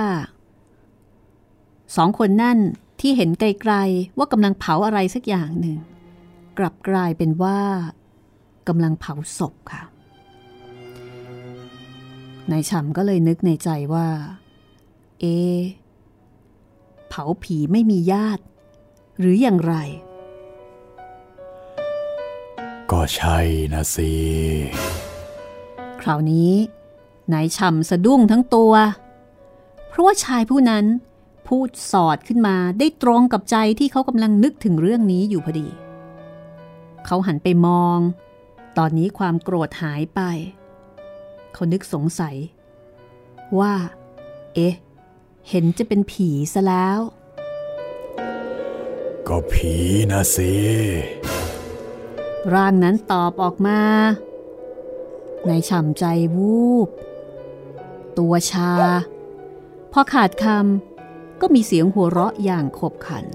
[1.97, 2.59] สองคนนั่น
[3.01, 5.77] ที่เห็นไกลๆว่ากำลังเผาอะไรสักอย่างหนึ่ง
[6.59, 7.59] กลับกลายเป็นว่า
[8.69, 9.83] กำลังเผาศพค่ะ
[12.51, 14.07] นายฉ่ำก็เลยนึกในใจว่า
[15.21, 15.25] เอ
[15.85, 18.43] เผาผีไม่มีญาติ
[19.19, 19.75] หรืออย่างไร
[22.91, 23.39] ก็ใช่
[23.73, 24.13] นะสิ
[26.01, 26.53] คราวนี้
[27.33, 28.73] นายฉ่ำสะดุ้งทั้งตัว
[29.89, 30.85] เพราะว่าชายผู้นั้น
[31.49, 35.69] พูดสอดขึ้นมาได้ตรงกับใจที่เขากำลังนึกถึงเรื่องนี้อยู่พอดี
[37.07, 37.99] เขาหันไปมอง
[38.79, 40.21] ตอนนี้ความโกรธหายไป
[41.53, 42.37] เขานึกสงสัย
[43.59, 43.75] ว่า
[44.55, 44.75] เอ๊ะ
[45.51, 47.01] เห็นจะเป็นผีซะแล้ว
[49.29, 49.75] ก็ผี
[50.11, 50.55] นะสิ
[52.55, 53.81] ร่างนั้นตอบออกมา
[55.47, 56.05] ในฉ่ำใจ
[56.37, 56.89] วูบ
[58.19, 58.73] ตัวชา
[59.93, 63.27] พอขาดคำก็มีเสียงหัวเราะอย่างขบขัน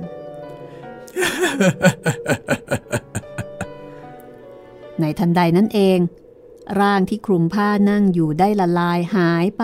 [5.00, 6.00] ในทันใดนั้นเอง
[6.80, 9.64] ร่างที่คลุมผ้านั่งอยู่ได้ละลายหายไป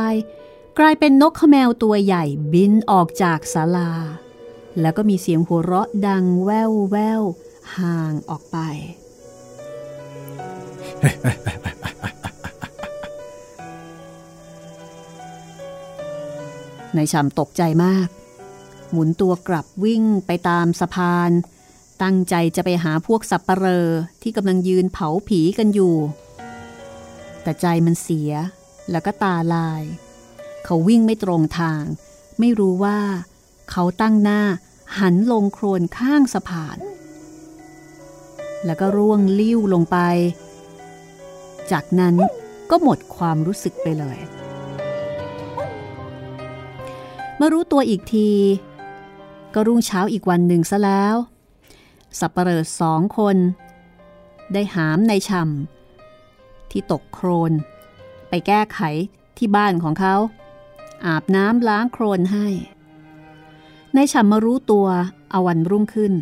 [0.81, 2.23] กลายเป็นนกขแมวตัวใหญ่
[2.53, 3.91] บินออกจากศาลา
[4.81, 7.21] แล้วก็มีเสียงหัวเราะดังแววแวว
[7.77, 8.57] ห่างออกไป
[16.95, 18.07] นายชำตกใจมาก
[18.91, 21.31] หมุนตัวกลับวิ่งไปตามสะพาน
[22.01, 23.87] ตั้งใจจะไปหาพวกสับปะเรอ
[24.21, 25.95] ที่กำลังยืนเผาผีกันอยู่
[27.41, 28.31] แต่ใจมันเสีย
[28.91, 29.83] แล้วก็ตาลาย
[30.69, 31.83] เขาวิ่งไม่ตรงทาง
[32.39, 32.99] ไม่รู้ว่า
[33.71, 34.41] เขาตั้งหน้า
[34.99, 36.77] หันลงโครนข้างสะพาน
[38.65, 39.97] แล้วก็ร่วงลิ้วลงไป
[41.71, 42.15] จากนั้น
[42.69, 44.17] ก็หมดความรู้สึกไปเลย
[47.35, 48.29] เมื่อรู้ตัวอีกที
[49.53, 51.15] ก็รุ่งเช้าอีกวันหนึ่งซะแล้ว
[52.19, 53.37] สับปะเหร่อสองคน
[54.53, 57.51] ได้หามในชำที่ตกโครน
[58.29, 58.79] ไปแก้ไข
[59.37, 60.15] ที่บ้านของเขา
[61.05, 62.47] อาบน้ำล้างโครนให้
[63.93, 64.87] ในฉ่ำมารู้ตัว
[65.31, 66.13] เอาวันรุ่งขึ้น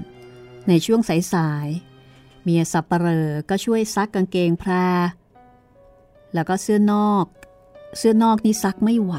[0.68, 1.02] ในช่วง
[1.34, 4.72] สายๆเมียสับปเหร่อก็ช่วยซักกางเกงแพร
[6.34, 7.26] แล้วก็เสื้อนอก
[7.98, 9.16] เสื้อนอกนี่ซักไม่ไหว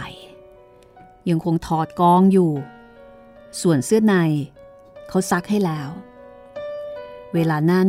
[1.28, 2.52] ยังคงถอดกองอยู่
[3.60, 4.14] ส่วนเสื้อใน
[5.08, 5.90] เขาซักให้แล้ว
[7.34, 7.88] เวลานั้น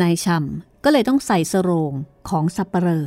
[0.00, 1.92] นายช่ำก็เลยต้องใส่สโรง
[2.28, 3.06] ของสับปเหร่อ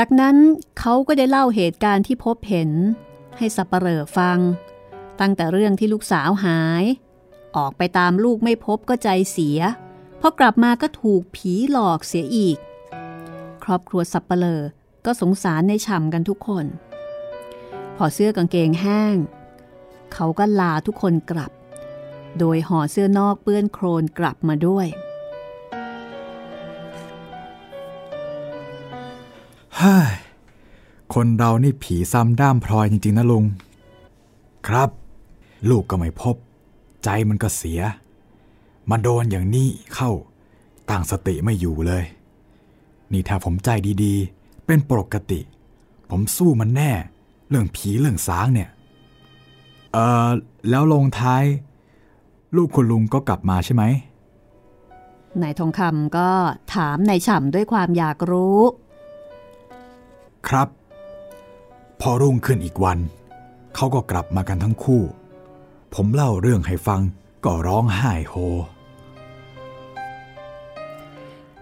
[0.00, 0.36] จากนั้น
[0.78, 2.70] เขาก็ได้เล่าเหตุการณ์ที่พบเห็น
[3.38, 4.38] ให้สับปเหร่อฟัง
[5.20, 6.84] ตั้งแต่เรื่องที่ลูกสาวหาย
[7.56, 9.60] ออกไปตามลูกไม่พบก็ใจเสีย
[10.20, 12.58] พอกลับมาก็ถูกผีหลอกเสียอีก
[13.64, 14.62] ครอบครัวสับปะเลอ
[15.06, 16.66] ก็สงสารในฉ่ำกันทุกคน
[17.96, 19.16] พอเสื้อกางเกงแห้ง
[20.14, 21.52] เขาก็ลาทุกคนกลับ
[22.38, 24.86] โดยห่อเสื้อนอกเปื้อนโครนกลับมาด้วย
[29.80, 30.12] ฮ้ย
[31.14, 33.44] คนเรานี่ผีซ้ำด้ามพลอยจริง ๆ นะลุง
[34.66, 34.90] ครับ
[35.70, 36.36] ลูกก็ไม่พบ
[37.04, 37.80] ใจมันก็เสีย
[38.90, 40.10] มาโดนอย่างนี้เข้า
[40.88, 42.04] ตั้งสติไม่อยู่เลย
[43.12, 43.70] นี่ถ้าผมใจ
[44.04, 45.40] ดีๆ เป็นปกติ
[46.10, 46.90] ผมสู้มันแน่
[47.48, 48.70] เรื่องผีเรื่องสางเนี่ย
[49.92, 50.28] เออ
[50.68, 51.44] แล้วลงท้าย
[52.56, 53.84] ลูกคุณลุงก็กลับมาใช่ไหม
[55.42, 56.28] นายทองคำก็
[56.74, 58.58] ถามนายฉ่ำด้วยความอยากรู้
[60.46, 60.68] ครับ
[62.00, 62.98] พอรุ่งขึ้นอีกวัน
[63.74, 65.02] เขาก็กลับมากันทั้งคู่
[65.94, 67.00] ผมเล่าเรื่องให้ฟัง
[67.44, 68.34] ก็ร้องไห้โฮ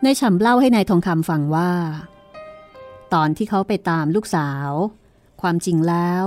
[0.04, 1.70] นายฉ่ำเล่าให้นายทองคำฟังว่า
[3.14, 4.70] ตอนที่เขาไปตามลูกสาว
[5.40, 6.24] ความจริงแล้ว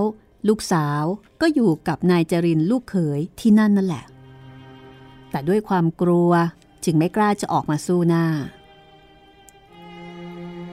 [0.47, 1.03] ลูกสาว
[1.41, 4.05] ก็อยู่กับนายจรินลูกเขยที่นั่นนั่นแหละ
[5.29, 6.31] แต่ด้วยความกลัว
[6.85, 8.25] จึงไม่กล้าจะออกมาสู้หน้า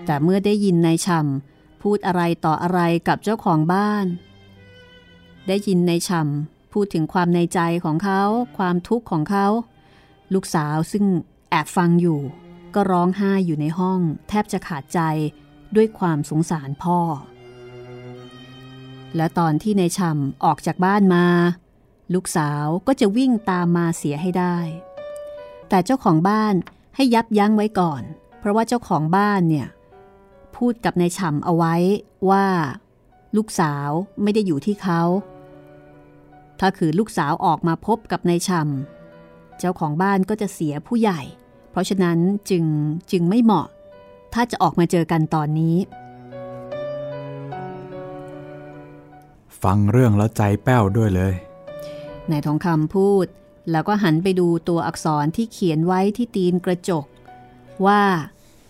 [0.06, 1.55] แต่เมื่อได้ยินนายฉ่ำ
[1.90, 4.06] พูดอะไรต่ออะไรกับเจ้าของบ้าน
[5.46, 8.22] ได้ยินในายฉ่ำพูดถึงความในใจของเขา
[8.58, 9.46] ความทุกข์ของเขา
[10.34, 11.04] ลูกสาวซึ่ง
[11.50, 12.20] แอบฟังอยู่
[12.74, 15.00] ก็ร้องไห้อยู่ในห้อง แทบจะขาดใจ
[15.76, 16.98] ด้วยความสงสารพ่อ
[19.16, 21.26] และตอนที่ในายฉ่ำออกจากบ้านมา
[22.14, 24.58] ลูกสาวก็จะวิ่งตามมาเสียให้ได้
[25.68, 26.54] แต่เจ้าของบ้าน
[26.96, 28.02] ให้ยับยั้งไว้ก่อน
[28.38, 29.68] เพราะว่าเจ้าของบ้านเนี่ย
[30.56, 31.74] พูดกับนายฉ่ำเอาไว้
[32.30, 32.46] ว่า
[33.36, 33.88] ลูกสาว
[34.22, 35.02] ไม่ได้อยู่ที่เขา
[36.60, 41.20] ถ้าคือลูกสาวออกมาพบกับนายฉ่ำเจ้าของบ้านก็จะเสียผู้ใหญ่
[41.70, 42.18] เพราะฉะนั้น
[42.50, 42.64] จึง
[43.10, 43.66] จึงไม่เหมาะ
[44.34, 45.76] ถ้าจะออกมาเจอกันตอนนี้
[49.62, 51.34] ฟังเรื่องแล้วใจแป้วด้วยเลย
[52.30, 53.26] นายทองคำพูด
[53.70, 57.04] แล้วก็หันไปดูตัวอักษรที่เขียนไว้ที่ตีนกระจก
[57.86, 58.02] ว่า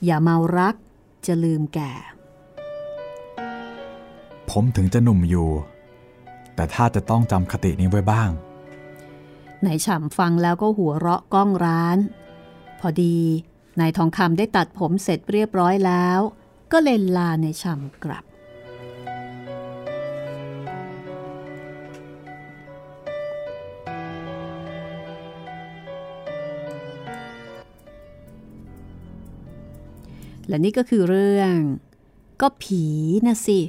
[0.04, 0.74] อย่าเมารัก
[1.26, 1.92] จะลืมแก่
[4.50, 5.48] ผมถึงจะหนุ่มอยู่
[6.54, 8.30] แต่ถ้าจะต้องจำคตินี้ไว้บ้าง
[9.66, 11.98] นายฉ่ำฟังแล้วก็หัวเราะก้องร้าน
[12.80, 13.18] พอดี
[13.80, 16.20] นายทองคำได้ตัดผมเสร็จเรียบร้อยแล้ว
[16.72, 18.25] ก็เลยลานายฉ่ำกลับ
[30.48, 31.54] และนี่ก็คือเรื่อง
[32.40, 32.84] ก็ผี
[33.26, 33.60] นะสิ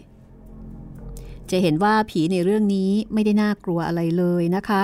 [1.51, 4.83] จะเห็นว่าผีในเรื่องนี้ไม่ได้น่ากลัวอะไรเลยนะคะ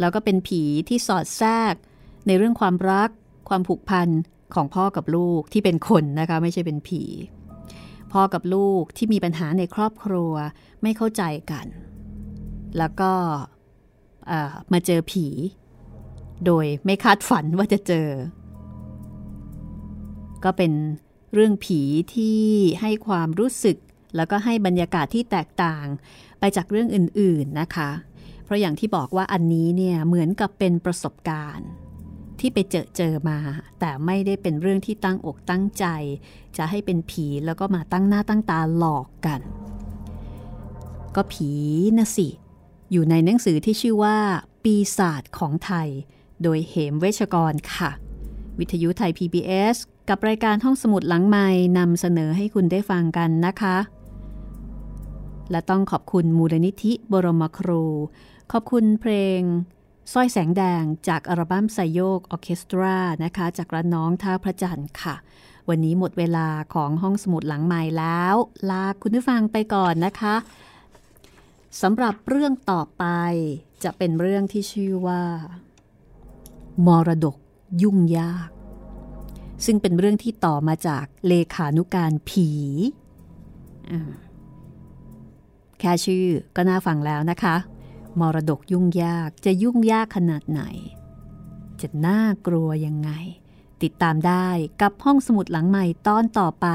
[0.00, 1.74] แล้วก็เป็นผีที่สอดแทรก
[2.26, 3.10] ในเรื่องความรัก
[3.48, 4.08] ความผูกพัน
[4.54, 7.02] ของพ่อกับลูกที่เป็นคนนะคะ ไม่ใช่เป็นผี
[8.12, 10.32] พ่อกับลูกที่มีปัญหาในครอบครัว
[10.82, 11.66] ไม่เข้าใจกัน
[12.78, 13.12] แล้วก็
[14.72, 15.26] มาเจอผี
[16.46, 18.08] โดยไม่คาดฝันว่าจะเจอ
[20.46, 20.72] ก็เป็น
[21.32, 21.80] เรื่องผี
[22.14, 22.40] ที่
[22.80, 23.76] ให้ความรู้สึก
[24.16, 25.86] แล้วก็ให้บรรยากาศที่แตกต่าง
[26.38, 27.90] ไปจากเรื่องอื่นๆนะคะ
[28.44, 31.68] เพราะอย่างที่บอกว่าอันนี้เนี่ยเหมือนกับเป็นประสบการณ์
[32.40, 33.38] ที่ไปเจอเจอมา
[33.80, 35.84] แต่ไม่ได้เป็นเรื่องที่ตั้งอกตั้งใจ
[36.56, 39.40] จะให้เป็นผีแล้วก็มาตั้งหน้าตั้งตาหลอกกัน
[41.16, 41.50] ก็ผี
[41.98, 42.28] นะสิ
[42.92, 44.16] อยู่ในหนังสือที่ชื่อว่า
[44.62, 45.88] ปีศาจของไทย
[46.42, 47.90] โดยเหมเวชกรค่ะ
[48.58, 49.76] วิทยุไทย PBS
[50.08, 51.46] กับรายการห้องสมุดหลังไม้
[51.78, 53.76] นำเสนอให้คุณได้ฟังกันนะคะ
[55.50, 57.84] และต้องขอบคุณมูลนิธิบรมครู
[58.52, 59.40] ขอบคุณเพลง
[60.12, 65.14] สร้อยแสงแดงจากอัลบั้มไซโยกออเคสตรานะคะ จากระน้องท่าพระจันทร์ค่ะ
[65.68, 68.34] วันนี้หมดเวลาของห้องสมุดหลังใหม่แล้ว
[68.70, 70.34] ลาคุณผู้ฟังไปก่อนนะคะ
[71.82, 73.04] สำหรับเรื่องต่อไป
[73.84, 75.22] จะเป็นเรื่องที่ชื่อว่า
[76.86, 77.36] มรดก
[77.82, 78.48] ยุ่งยาก
[79.64, 82.48] ซึ่งเป็นเรื่องที่ต่อมาจากเลขานุการผี
[85.80, 86.26] แค่ชื่อ
[86.56, 87.56] ก็น่าฟังแล้วนะคะ
[88.20, 90.62] มรดกยุ่งยากจะยุ่งยากขนาดไหน
[91.80, 93.10] จะน่ากลัวยังไง
[93.82, 94.48] ติดตามได้
[94.80, 96.66] กับห้องสมุดหลังใหม่ตอนต่อไป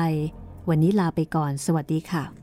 [0.69, 2.40] วันนี้ลาไปก่อน สวัสดีค่ะ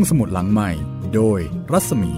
[0.00, 0.70] องสมุดหลังใหม่
[1.14, 1.40] โดย
[1.72, 2.12] รัศมี